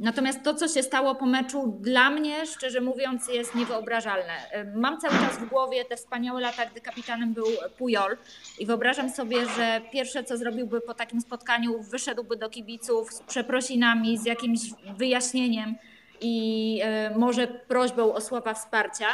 Natomiast 0.00 0.42
to, 0.42 0.54
co 0.54 0.68
się 0.68 0.82
stało 0.82 1.14
po 1.14 1.26
meczu, 1.26 1.78
dla 1.80 2.10
mnie, 2.10 2.46
szczerze 2.46 2.80
mówiąc, 2.80 3.28
jest 3.28 3.54
niewyobrażalne. 3.54 4.32
Mam 4.74 5.00
cały 5.00 5.14
czas 5.14 5.38
w 5.38 5.48
głowie 5.48 5.84
te 5.84 5.96
wspaniałe 5.96 6.40
lata, 6.40 6.66
gdy 6.66 6.80
kapitanem 6.80 7.34
był 7.34 7.46
Pujol 7.78 8.16
i 8.58 8.66
wyobrażam 8.66 9.10
sobie, 9.10 9.46
że 9.56 9.80
pierwsze, 9.92 10.24
co 10.24 10.36
zrobiłby 10.36 10.80
po 10.80 10.94
takim 10.94 11.20
spotkaniu, 11.20 11.82
wyszedłby 11.82 12.36
do 12.36 12.50
kibiców 12.50 13.12
z 13.12 13.22
przeprosinami, 13.22 14.18
z 14.18 14.24
jakimś 14.24 14.60
wyjaśnieniem 14.96 15.76
i 16.20 16.80
e, 16.82 17.18
może 17.18 17.46
prośbą 17.46 18.14
o 18.14 18.20
słowa 18.20 18.54
wsparcia. 18.54 19.06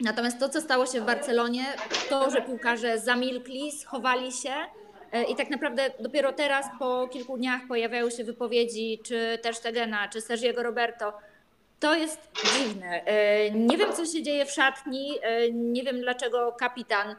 Natomiast 0.00 0.38
to, 0.38 0.48
co 0.48 0.60
stało 0.60 0.86
się 0.86 1.00
w 1.00 1.04
Barcelonie, 1.04 1.64
to, 2.08 2.30
że 2.30 2.42
piłkarze 2.42 2.98
zamilkli, 2.98 3.72
schowali 3.72 4.32
się 4.32 4.52
I 5.28 5.36
tak 5.36 5.50
naprawdę 5.50 5.90
dopiero 6.00 6.32
teraz 6.32 6.66
po 6.78 7.08
kilku 7.08 7.36
dniach 7.36 7.60
pojawiają 7.68 8.10
się 8.10 8.24
wypowiedzi 8.24 9.00
czy 9.04 9.38
też 9.42 9.58
Tegena, 9.58 10.08
czy 10.08 10.20
Sergiego 10.20 10.62
Roberto. 10.62 11.12
To 11.80 11.94
jest 11.94 12.30
dziwne. 12.54 13.02
Nie 13.54 13.76
wiem, 13.76 13.92
co 13.92 14.06
się 14.06 14.22
dzieje 14.22 14.46
w 14.46 14.50
szatni. 14.50 15.18
Nie 15.52 15.82
wiem, 15.82 16.00
dlaczego 16.00 16.52
kapitan 16.52 17.14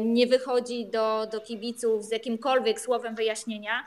nie 0.00 0.26
wychodzi 0.26 0.86
do, 0.86 1.26
do 1.32 1.40
kibiców 1.40 2.04
z 2.04 2.10
jakimkolwiek 2.10 2.80
słowem 2.80 3.14
wyjaśnienia. 3.14 3.84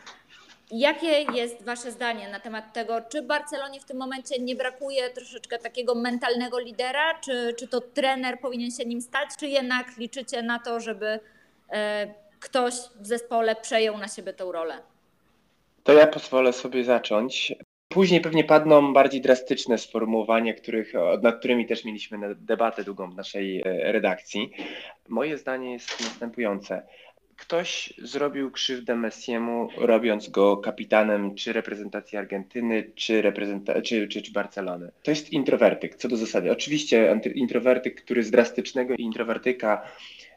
Jakie 0.71 1.25
jest 1.34 1.63
Wasze 1.65 1.91
zdanie 1.91 2.29
na 2.29 2.39
temat 2.39 2.73
tego, 2.73 3.01
czy 3.01 3.21
Barcelonie 3.21 3.79
w 3.79 3.86
tym 3.86 3.97
momencie 3.97 4.39
nie 4.39 4.55
brakuje 4.55 5.10
troszeczkę 5.10 5.60
takiego 5.60 5.95
mentalnego 5.95 6.60
lidera, 6.60 7.19
czy, 7.19 7.53
czy 7.60 7.67
to 7.67 7.82
trener 7.82 8.39
powinien 8.39 8.71
się 8.71 8.86
nim 8.86 9.01
stać, 9.01 9.29
czy 9.39 9.47
jednak 9.47 9.97
liczycie 9.97 10.41
na 10.41 10.60
to, 10.60 10.79
żeby 10.79 11.19
e, 11.69 12.13
ktoś 12.39 12.73
w 12.73 13.08
zespole 13.08 13.55
przejął 13.55 13.97
na 13.97 14.08
siebie 14.08 14.34
tę 14.34 14.45
rolę? 14.51 14.77
To 15.84 15.93
ja 15.93 16.08
pozwolę 16.08 16.53
sobie 16.53 16.84
zacząć. 16.84 17.53
Później 17.88 18.21
pewnie 18.21 18.43
padną 18.43 18.93
bardziej 18.93 19.21
drastyczne 19.21 19.77
sformułowania, 19.77 20.53
których, 20.53 20.93
nad 21.21 21.39
którymi 21.39 21.65
też 21.65 21.86
mieliśmy 21.86 22.36
debatę 22.36 22.84
długą 22.84 23.12
w 23.12 23.15
naszej 23.15 23.62
e, 23.62 23.91
redakcji. 23.91 24.51
Moje 25.08 25.38
zdanie 25.38 25.73
jest 25.73 25.99
następujące 25.99 26.88
ktoś 27.39 27.93
zrobił 27.97 28.52
krzywdę 28.52 28.95
Messiemu, 28.95 29.69
robiąc 29.78 30.30
go 30.30 30.58
kapitanem 30.58 31.36
czy 31.36 31.54
reprezentacji 31.54 32.17
Argentyny, 32.17 32.91
czy, 32.95 33.21
reprezenta- 33.21 33.82
czy, 33.82 34.08
czy, 34.08 34.21
czy 34.21 34.32
Barcelony. 34.32 34.91
To 35.04 35.12
jest 35.12 35.34
introwertyk, 35.34 35.95
co 35.95 36.08
do 36.08 36.17
zasady. 36.17 36.52
Oczywiście 36.52 37.21
introwertyk, 37.36 38.04
który 38.04 38.23
z 38.23 38.32
drastycznego 38.32 38.93
introwertyka 38.93 39.82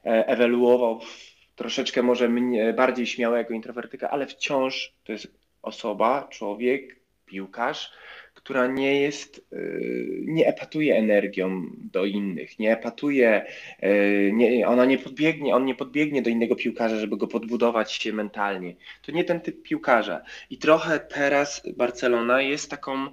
e, 0.05 0.27
ewoluował 0.27 1.01
w 1.01 1.33
troszeczkę 1.57 2.03
może 2.03 2.31
bardziej 2.77 3.07
śmiałego 3.07 3.55
introwertyka, 3.55 4.11
ale 4.11 4.27
wciąż 4.27 4.93
to 5.05 5.13
jest 5.13 5.27
osoba, 5.63 6.29
człowiek, 6.31 6.97
piłkarz, 7.27 7.93
która 8.35 8.67
nie 8.67 9.01
jest, 9.01 9.47
y, 9.53 10.23
nie 10.27 10.47
epatuje 10.47 10.97
energią 10.97 11.71
do 11.93 12.05
innych, 12.05 12.59
nie 12.59 12.73
epatuje, 12.73 13.47
y, 13.83 14.31
nie, 14.35 14.69
ona 14.69 14.85
nie 14.85 14.99
podbiegnie, 14.99 15.55
on 15.55 15.65
nie 15.65 15.75
podbiegnie 15.75 16.23
do 16.23 16.31
innego 16.31 16.57
piłkarza, 16.57 16.97
żeby 16.97 17.17
go 17.17 17.27
podbudować 17.27 17.93
się 17.93 18.13
mentalnie. 18.13 18.75
To 19.03 19.13
nie 19.13 19.25
ten 19.25 19.41
typ 19.41 19.63
piłkarza. 19.63 20.23
I 20.51 20.59
trochę 20.59 21.01
teraz 21.01 21.63
Barcelona 21.77 22.43
jest 22.43 22.71
taką 22.71 23.09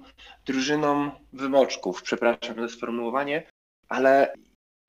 drużyną 0.46 1.10
wymoczków, 1.32 2.02
przepraszam 2.02 2.56
za 2.56 2.68
sformułowanie, 2.68 3.42
ale 3.88 4.32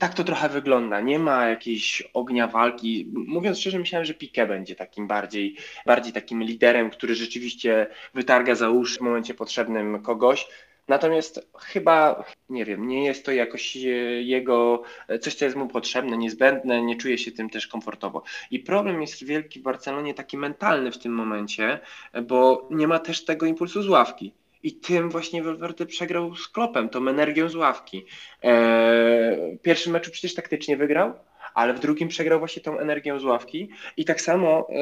tak 0.01 0.13
to 0.13 0.23
trochę 0.23 0.49
wygląda. 0.49 1.01
Nie 1.01 1.19
ma 1.19 1.47
jakiejś 1.47 2.03
ognia 2.13 2.47
walki. 2.47 3.11
Mówiąc 3.13 3.59
szczerze, 3.59 3.79
myślałem, 3.79 4.05
że 4.05 4.13
Piqué 4.13 4.47
będzie 4.47 4.75
takim 4.75 5.07
bardziej, 5.07 5.55
bardziej 5.85 6.13
takim 6.13 6.43
liderem, 6.43 6.89
który 6.89 7.15
rzeczywiście 7.15 7.87
wytarga 8.13 8.55
za 8.55 8.69
uszy 8.69 8.97
w 8.97 9.01
momencie 9.01 9.33
potrzebnym 9.33 10.01
kogoś. 10.01 10.47
Natomiast 10.87 11.49
chyba, 11.59 12.23
nie 12.49 12.65
wiem, 12.65 12.87
nie 12.87 13.05
jest 13.05 13.25
to 13.25 13.31
jakoś 13.31 13.75
jego, 14.21 14.83
coś, 15.21 15.35
co 15.35 15.45
jest 15.45 15.57
mu 15.57 15.67
potrzebne, 15.67 16.17
niezbędne, 16.17 16.81
nie 16.81 16.95
czuje 16.95 17.17
się 17.17 17.31
tym 17.31 17.49
też 17.49 17.67
komfortowo. 17.67 18.23
I 18.51 18.59
problem 18.59 19.01
jest 19.01 19.23
wielki 19.23 19.59
w 19.59 19.63
Barcelonie, 19.63 20.13
taki 20.13 20.37
mentalny 20.37 20.91
w 20.91 20.97
tym 20.97 21.13
momencie, 21.13 21.79
bo 22.23 22.67
nie 22.71 22.87
ma 22.87 22.99
też 22.99 23.25
tego 23.25 23.45
impulsu 23.45 23.81
z 23.81 23.89
ławki. 23.89 24.33
I 24.63 24.73
tym 24.73 25.09
właśnie 25.09 25.43
Valverde 25.43 25.85
przegrał 25.85 26.35
z 26.35 26.47
Klopem, 26.47 26.89
tą 26.89 27.07
energią 27.07 27.49
z 27.49 27.55
ławki. 27.55 28.05
Eee, 28.43 29.57
pierwszy 29.61 29.89
meczu 29.89 30.11
przecież 30.11 30.33
taktycznie 30.35 30.77
wygrał, 30.77 31.13
ale 31.53 31.73
w 31.73 31.79
drugim 31.79 32.07
przegrał 32.07 32.39
właśnie 32.39 32.61
tą 32.61 32.79
energią 32.79 33.19
z 33.19 33.23
ławki. 33.23 33.69
I 33.97 34.05
tak 34.05 34.21
samo, 34.21 34.67
e, 34.69 34.75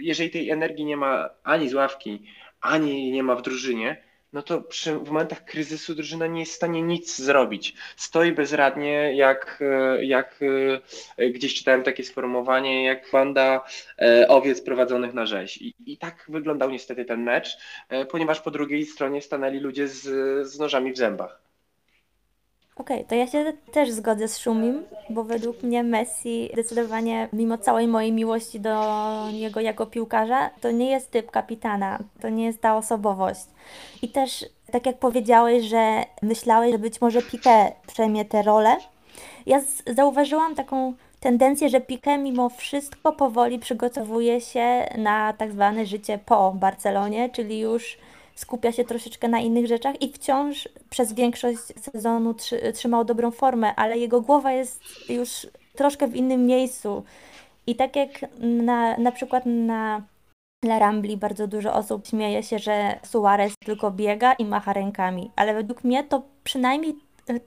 jeżeli 0.00 0.30
tej 0.30 0.50
energii 0.50 0.84
nie 0.84 0.96
ma 0.96 1.30
ani 1.44 1.68
z 1.68 1.74
ławki, 1.74 2.22
ani 2.60 3.10
nie 3.12 3.22
ma 3.22 3.36
w 3.36 3.42
drużynie, 3.42 4.05
no 4.32 4.42
to 4.42 4.62
przy, 4.62 4.98
w 4.98 5.06
momentach 5.06 5.44
kryzysu 5.44 5.94
drużyna 5.94 6.26
nie 6.26 6.40
jest 6.40 6.52
w 6.52 6.56
stanie 6.56 6.82
nic 6.82 7.16
zrobić. 7.16 7.74
Stoi 7.96 8.32
bezradnie, 8.32 9.16
jak, 9.16 9.58
e, 9.60 10.04
jak 10.04 10.40
e, 11.16 11.30
gdzieś 11.30 11.54
czytałem 11.54 11.82
takie 11.82 12.04
sformułowanie, 12.04 12.84
jak 12.84 13.10
banda 13.12 13.64
e, 13.98 14.28
owiec 14.28 14.62
prowadzonych 14.62 15.14
na 15.14 15.26
rzeź. 15.26 15.56
I, 15.56 15.74
I 15.86 15.98
tak 15.98 16.24
wyglądał 16.28 16.70
niestety 16.70 17.04
ten 17.04 17.22
mecz, 17.22 17.58
ponieważ 18.10 18.40
po 18.40 18.50
drugiej 18.50 18.86
stronie 18.86 19.22
stanęli 19.22 19.60
ludzie 19.60 19.88
z, 19.88 20.02
z 20.48 20.58
nożami 20.58 20.92
w 20.92 20.96
zębach. 20.96 21.45
Okej, 22.76 22.96
okay, 22.96 23.08
to 23.08 23.14
ja 23.14 23.26
się 23.26 23.52
też 23.72 23.90
zgodzę 23.90 24.28
z 24.28 24.38
Szumim, 24.38 24.82
bo 25.10 25.24
według 25.24 25.62
mnie 25.62 25.82
Messi 25.82 26.50
zdecydowanie, 26.52 27.28
mimo 27.32 27.58
całej 27.58 27.88
mojej 27.88 28.12
miłości 28.12 28.60
do 28.60 28.80
niego 29.32 29.60
jako 29.60 29.86
piłkarza, 29.86 30.50
to 30.60 30.70
nie 30.70 30.90
jest 30.90 31.10
typ 31.10 31.30
kapitana, 31.30 31.98
to 32.20 32.28
nie 32.28 32.44
jest 32.44 32.60
ta 32.60 32.76
osobowość. 32.76 33.40
I 34.02 34.08
też, 34.08 34.44
tak 34.72 34.86
jak 34.86 34.98
powiedziałeś, 34.98 35.64
że 35.64 36.04
myślałeś, 36.22 36.72
że 36.72 36.78
być 36.78 37.00
może 37.00 37.20
Piqué 37.20 37.72
przejmie 37.86 38.24
tę 38.24 38.42
rolę, 38.42 38.76
ja 39.46 39.60
zauważyłam 39.86 40.54
taką 40.54 40.94
tendencję, 41.20 41.68
że 41.68 41.80
Piqué 41.80 42.18
mimo 42.18 42.48
wszystko 42.48 43.12
powoli 43.12 43.58
przygotowuje 43.58 44.40
się 44.40 44.88
na 44.98 45.32
tak 45.32 45.52
zwane 45.52 45.86
życie 45.86 46.18
po 46.26 46.52
Barcelonie, 46.52 47.30
czyli 47.30 47.58
już 47.58 47.98
skupia 48.36 48.72
się 48.72 48.84
troszeczkę 48.84 49.28
na 49.28 49.40
innych 49.40 49.66
rzeczach 49.66 50.02
i 50.02 50.12
wciąż 50.12 50.68
przez 50.90 51.12
większość 51.12 51.58
sezonu 51.58 52.34
trzy, 52.34 52.72
trzymał 52.72 53.04
dobrą 53.04 53.30
formę, 53.30 53.74
ale 53.74 53.98
jego 53.98 54.20
głowa 54.20 54.52
jest 54.52 54.80
już 55.08 55.46
troszkę 55.74 56.08
w 56.08 56.16
innym 56.16 56.46
miejscu. 56.46 57.02
I 57.66 57.76
tak 57.76 57.96
jak 57.96 58.10
na, 58.40 58.96
na 58.96 59.12
przykład 59.12 59.46
na 59.46 60.02
La 60.64 60.78
Rambli 60.78 61.16
bardzo 61.16 61.46
dużo 61.46 61.74
osób 61.74 62.06
śmieje 62.06 62.42
się, 62.42 62.58
że 62.58 62.98
Suarez 63.02 63.54
tylko 63.64 63.90
biega 63.90 64.32
i 64.32 64.44
macha 64.44 64.72
rękami, 64.72 65.30
ale 65.36 65.54
według 65.54 65.84
mnie 65.84 66.04
to 66.04 66.22
przynajmniej 66.44 66.94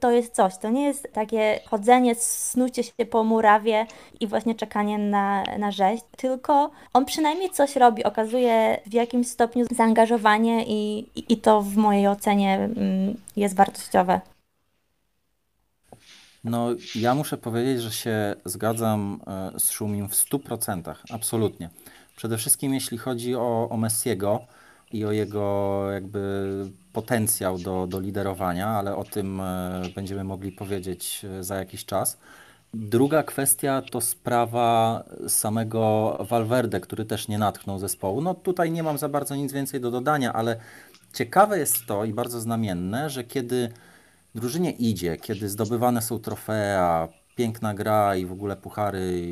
to 0.00 0.10
jest 0.10 0.34
coś. 0.34 0.58
To 0.58 0.70
nie 0.70 0.84
jest 0.84 1.08
takie 1.12 1.60
chodzenie, 1.66 2.14
snucie 2.14 2.82
się 2.82 3.06
po 3.10 3.24
murawie 3.24 3.86
i 4.20 4.26
właśnie 4.26 4.54
czekanie 4.54 4.98
na, 4.98 5.44
na 5.58 5.70
rzeź, 5.70 6.00
tylko 6.16 6.70
on 6.92 7.04
przynajmniej 7.04 7.50
coś 7.50 7.76
robi, 7.76 8.04
okazuje 8.04 8.80
w 8.86 8.92
jakimś 8.92 9.26
stopniu 9.26 9.66
zaangażowanie 9.70 10.64
i, 10.66 10.98
i, 10.98 11.32
i 11.32 11.36
to 11.36 11.62
w 11.62 11.76
mojej 11.76 12.08
ocenie 12.08 12.54
mm, 12.54 13.16
jest 13.36 13.56
wartościowe. 13.56 14.20
No, 16.44 16.68
ja 16.94 17.14
muszę 17.14 17.36
powiedzieć, 17.36 17.82
że 17.82 17.92
się 17.92 18.34
zgadzam 18.44 19.20
e, 19.26 19.60
z 19.60 19.70
Szumim 19.70 20.08
w 20.08 20.14
100%, 20.14 20.94
absolutnie. 21.10 21.70
Przede 22.16 22.38
wszystkim 22.38 22.74
jeśli 22.74 22.98
chodzi 22.98 23.36
o, 23.36 23.68
o 23.70 23.76
Messiego, 23.76 24.40
i 24.92 25.04
o 25.04 25.12
jego 25.12 25.86
jakby 25.92 26.48
potencjał 26.92 27.58
do, 27.58 27.86
do 27.86 28.00
liderowania, 28.00 28.68
ale 28.68 28.96
o 28.96 29.04
tym 29.04 29.40
e, 29.40 29.82
będziemy 29.94 30.24
mogli 30.24 30.52
powiedzieć 30.52 31.24
e, 31.24 31.44
za 31.44 31.56
jakiś 31.56 31.84
czas. 31.84 32.18
Druga 32.74 33.22
kwestia 33.22 33.82
to 33.90 34.00
sprawa 34.00 35.04
samego 35.28 36.16
Valverde, 36.30 36.80
który 36.80 37.04
też 37.04 37.28
nie 37.28 37.38
natchnął 37.38 37.78
zespołu. 37.78 38.20
No 38.20 38.34
tutaj 38.34 38.70
nie 38.70 38.82
mam 38.82 38.98
za 38.98 39.08
bardzo 39.08 39.36
nic 39.36 39.52
więcej 39.52 39.80
do 39.80 39.90
dodania, 39.90 40.32
ale 40.32 40.56
ciekawe 41.12 41.58
jest 41.58 41.86
to 41.86 42.04
i 42.04 42.14
bardzo 42.14 42.40
znamienne, 42.40 43.10
że 43.10 43.24
kiedy 43.24 43.72
drużynie 44.34 44.70
idzie, 44.70 45.16
kiedy 45.16 45.48
zdobywane 45.48 46.02
są 46.02 46.18
trofea, 46.18 47.08
piękna 47.36 47.74
gra 47.74 48.16
i 48.16 48.26
w 48.26 48.32
ogóle 48.32 48.56
puchary 48.56 49.22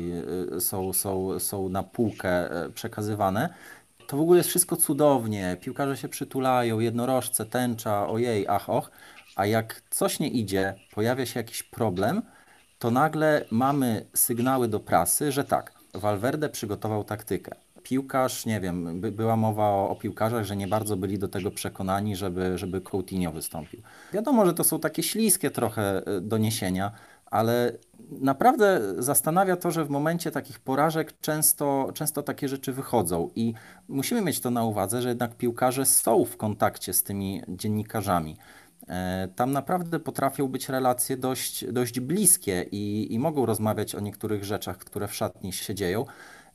e, 0.57 0.61
są, 0.61 0.93
są, 0.93 1.39
są 1.39 1.69
na 1.69 1.83
półkę 1.83 2.49
przekazywane, 2.73 3.49
to 4.09 4.17
w 4.17 4.21
ogóle 4.21 4.37
jest 4.37 4.49
wszystko 4.49 4.75
cudownie, 4.75 5.57
piłkarze 5.61 5.97
się 5.97 6.09
przytulają, 6.09 6.79
jednorożce, 6.79 7.45
tęcza, 7.45 8.07
ojej, 8.07 8.47
ach, 8.47 8.69
och, 8.69 8.91
a 9.35 9.45
jak 9.45 9.81
coś 9.89 10.19
nie 10.19 10.27
idzie, 10.27 10.75
pojawia 10.95 11.25
się 11.25 11.39
jakiś 11.39 11.63
problem, 11.63 12.21
to 12.79 12.91
nagle 12.91 13.45
mamy 13.51 14.05
sygnały 14.13 14.67
do 14.67 14.79
prasy, 14.79 15.31
że 15.31 15.43
tak, 15.43 15.73
Valverde 15.93 16.49
przygotował 16.49 17.03
taktykę. 17.03 17.55
Piłkarz, 17.83 18.45
nie 18.45 18.59
wiem, 18.59 19.01
by, 19.01 19.11
była 19.11 19.35
mowa 19.35 19.63
o, 19.63 19.89
o, 19.89 19.95
piłkarzach, 19.95 20.45
że 20.45 20.55
nie 20.55 20.67
bardzo 20.67 20.97
byli 20.97 21.19
do 21.19 21.27
tego 21.27 21.51
przekonani, 21.51 22.15
żeby, 22.15 22.57
żeby 22.57 22.81
Coutinho 22.81 23.31
wystąpił. 23.31 23.81
Wiadomo, 24.13 24.45
że 24.45 24.53
to 24.53 24.63
są 24.63 24.79
takie 24.79 25.03
śliskie 25.03 25.51
trochę 25.51 26.05
e, 26.05 26.21
doniesienia, 26.21 26.91
ale 27.31 27.77
naprawdę 28.11 28.81
zastanawia 28.97 29.55
to, 29.55 29.71
że 29.71 29.85
w 29.85 29.89
momencie 29.89 30.31
takich 30.31 30.59
porażek 30.59 31.19
często, 31.19 31.91
często 31.93 32.23
takie 32.23 32.47
rzeczy 32.47 32.73
wychodzą 32.73 33.29
i 33.35 33.53
musimy 33.87 34.21
mieć 34.21 34.39
to 34.39 34.51
na 34.51 34.63
uwadze, 34.63 35.01
że 35.01 35.09
jednak 35.09 35.35
piłkarze 35.35 35.85
są 35.85 36.25
w 36.25 36.37
kontakcie 36.37 36.93
z 36.93 37.03
tymi 37.03 37.41
dziennikarzami. 37.47 38.37
E, 38.87 39.27
tam 39.35 39.51
naprawdę 39.51 39.99
potrafią 39.99 40.47
być 40.47 40.69
relacje 40.69 41.17
dość, 41.17 41.65
dość 41.71 41.99
bliskie 41.99 42.65
i, 42.71 43.13
i 43.13 43.19
mogą 43.19 43.45
rozmawiać 43.45 43.95
o 43.95 43.99
niektórych 43.99 44.43
rzeczach, 44.43 44.77
które 44.77 45.07
w 45.07 45.15
szatni 45.15 45.53
się 45.53 45.75
dzieją, 45.75 46.05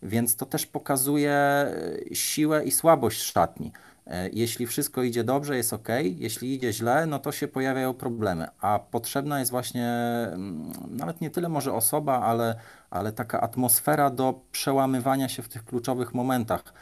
więc 0.02 0.36
to 0.36 0.46
też 0.46 0.66
pokazuje 0.66 1.66
siłę 2.12 2.64
i 2.64 2.70
słabość 2.70 3.22
szatni. 3.22 3.72
E, 4.06 4.28
jeśli 4.28 4.66
wszystko 4.66 5.02
idzie 5.02 5.24
dobrze, 5.24 5.56
jest 5.56 5.72
ok, 5.72 5.88
jeśli 6.16 6.54
idzie 6.54 6.72
źle, 6.72 7.06
no 7.06 7.18
to 7.18 7.32
się 7.32 7.48
pojawiają 7.48 7.94
problemy, 7.94 8.46
a 8.60 8.78
potrzebna 8.78 9.38
jest 9.38 9.50
właśnie 9.50 9.88
mm, 10.32 10.72
nawet 10.90 11.20
nie 11.20 11.30
tyle 11.30 11.48
może 11.48 11.72
osoba, 11.72 12.20
ale, 12.20 12.54
ale 12.90 13.12
taka 13.12 13.40
atmosfera 13.40 14.10
do 14.10 14.40
przełamywania 14.52 15.28
się 15.28 15.42
w 15.42 15.48
tych 15.48 15.64
kluczowych 15.64 16.14
momentach. 16.14 16.74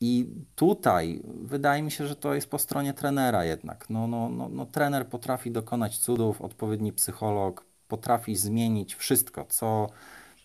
I 0.00 0.28
tutaj 0.54 1.22
wydaje 1.42 1.82
mi 1.82 1.90
się, 1.90 2.06
że 2.06 2.16
to 2.16 2.34
jest 2.34 2.50
po 2.50 2.58
stronie 2.58 2.94
trenera 2.94 3.44
jednak. 3.44 3.90
No, 3.90 4.06
no, 4.06 4.28
no, 4.28 4.48
no, 4.48 4.66
trener 4.66 5.06
potrafi 5.08 5.50
dokonać 5.50 5.98
cudów, 5.98 6.42
odpowiedni 6.42 6.92
psycholog 6.92 7.64
potrafi 7.88 8.36
zmienić 8.36 8.94
wszystko, 8.94 9.44
co. 9.44 9.88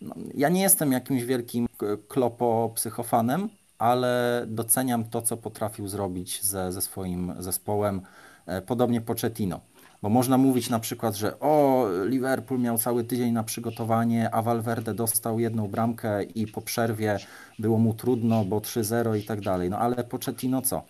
No, 0.01 0.15
ja 0.33 0.49
nie 0.49 0.61
jestem 0.61 0.91
jakimś 0.91 1.23
wielkim 1.23 1.67
klopo-psychofanem, 2.07 3.49
ale 3.81 4.43
doceniam 4.47 5.03
to, 5.03 5.21
co 5.21 5.37
potrafił 5.37 5.87
zrobić 5.87 6.43
ze, 6.43 6.71
ze 6.71 6.81
swoim 6.81 7.33
zespołem. 7.39 8.01
E, 8.45 8.61
podobnie 8.61 9.01
Pochettino. 9.01 9.59
Bo 10.01 10.09
można 10.09 10.37
mówić 10.37 10.69
na 10.69 10.79
przykład, 10.79 11.15
że 11.15 11.39
o, 11.39 11.87
Liverpool 12.05 12.59
miał 12.59 12.77
cały 12.77 13.03
tydzień 13.03 13.31
na 13.31 13.43
przygotowanie, 13.43 14.29
a 14.31 14.41
Valverde 14.41 14.93
dostał 14.93 15.39
jedną 15.39 15.67
bramkę 15.67 16.23
i 16.23 16.47
po 16.47 16.61
przerwie 16.61 17.17
było 17.59 17.77
mu 17.77 17.93
trudno, 17.93 18.45
bo 18.45 18.59
3-0 18.59 19.17
i 19.17 19.23
tak 19.23 19.41
dalej. 19.41 19.69
No 19.69 19.77
ale 19.77 20.03
Pochettino 20.03 20.61
co? 20.61 20.83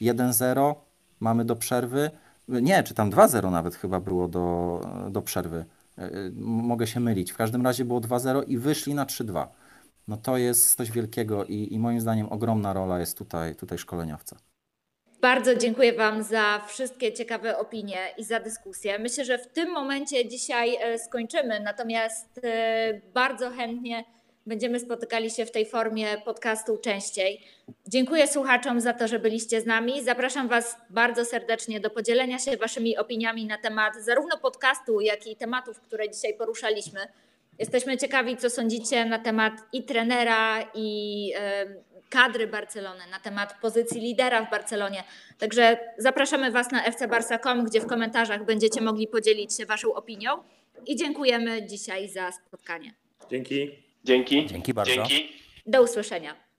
1-0, 0.00 0.74
mamy 1.20 1.44
do 1.44 1.56
przerwy. 1.56 2.10
Nie, 2.48 2.82
czy 2.82 2.94
tam 2.94 3.10
2-0 3.10 3.50
nawet 3.50 3.74
chyba 3.74 4.00
było 4.00 4.28
do, 4.28 4.80
do 5.10 5.22
przerwy. 5.22 5.64
E, 5.98 6.10
mogę 6.44 6.86
się 6.86 7.00
mylić. 7.00 7.32
W 7.32 7.36
każdym 7.36 7.64
razie 7.64 7.84
było 7.84 8.00
2-0 8.00 8.42
i 8.46 8.58
wyszli 8.58 8.94
na 8.94 9.06
3-2. 9.06 9.46
No 10.08 10.16
to 10.16 10.36
jest 10.36 10.76
coś 10.76 10.90
wielkiego 10.90 11.44
i, 11.44 11.74
i 11.74 11.78
moim 11.78 12.00
zdaniem 12.00 12.32
ogromna 12.32 12.72
rola 12.72 13.00
jest 13.00 13.18
tutaj, 13.18 13.54
tutaj 13.54 13.78
szkoleniowca. 13.78 14.36
Bardzo 15.20 15.56
dziękuję 15.56 15.92
Wam 15.92 16.22
za 16.22 16.60
wszystkie 16.68 17.12
ciekawe 17.12 17.58
opinie 17.58 17.98
i 18.18 18.24
za 18.24 18.40
dyskusję. 18.40 18.98
Myślę, 18.98 19.24
że 19.24 19.38
w 19.38 19.46
tym 19.46 19.70
momencie 19.70 20.28
dzisiaj 20.28 20.76
e, 20.80 20.98
skończymy, 20.98 21.60
natomiast 21.60 22.40
e, 22.44 23.00
bardzo 23.14 23.50
chętnie 23.50 24.04
będziemy 24.46 24.80
spotykali 24.80 25.30
się 25.30 25.46
w 25.46 25.50
tej 25.50 25.66
formie 25.66 26.06
podcastu 26.24 26.78
częściej. 26.78 27.40
Dziękuję 27.88 28.26
słuchaczom 28.26 28.80
za 28.80 28.92
to, 28.92 29.08
że 29.08 29.18
byliście 29.18 29.60
z 29.60 29.66
nami. 29.66 30.04
Zapraszam 30.04 30.48
Was 30.48 30.76
bardzo 30.90 31.24
serdecznie 31.24 31.80
do 31.80 31.90
podzielenia 31.90 32.38
się 32.38 32.56
Waszymi 32.56 32.98
opiniami 32.98 33.46
na 33.46 33.58
temat 33.58 33.94
zarówno 34.04 34.38
podcastu, 34.38 35.00
jak 35.00 35.26
i 35.26 35.36
tematów, 35.36 35.80
które 35.80 36.10
dzisiaj 36.10 36.34
poruszaliśmy. 36.34 37.00
Jesteśmy 37.62 37.96
ciekawi, 37.96 38.36
co 38.36 38.50
sądzicie 38.50 39.04
na 39.04 39.18
temat 39.18 39.52
i 39.72 39.82
trenera, 39.82 40.70
i 40.74 41.32
kadry 42.10 42.46
Barcelony, 42.46 43.00
na 43.10 43.20
temat 43.20 43.60
pozycji 43.60 44.00
lidera 44.00 44.46
w 44.46 44.50
Barcelonie. 44.50 45.04
Także 45.38 45.78
zapraszamy 45.98 46.50
Was 46.50 46.70
na 46.70 46.82
fcbarsa.com, 46.82 47.64
gdzie 47.64 47.80
w 47.80 47.86
komentarzach 47.86 48.44
będziecie 48.44 48.80
mogli 48.80 49.08
podzielić 49.08 49.56
się 49.56 49.66
Waszą 49.66 49.94
opinią. 49.94 50.30
I 50.86 50.96
dziękujemy 50.96 51.66
dzisiaj 51.66 52.08
za 52.08 52.32
spotkanie. 52.32 52.94
Dzięki. 53.30 53.70
Dzięki. 54.04 54.46
Dzięki 54.46 54.74
bardzo. 54.74 54.94
Dzięki. 54.94 55.28
Do 55.66 55.82
usłyszenia. 55.82 56.51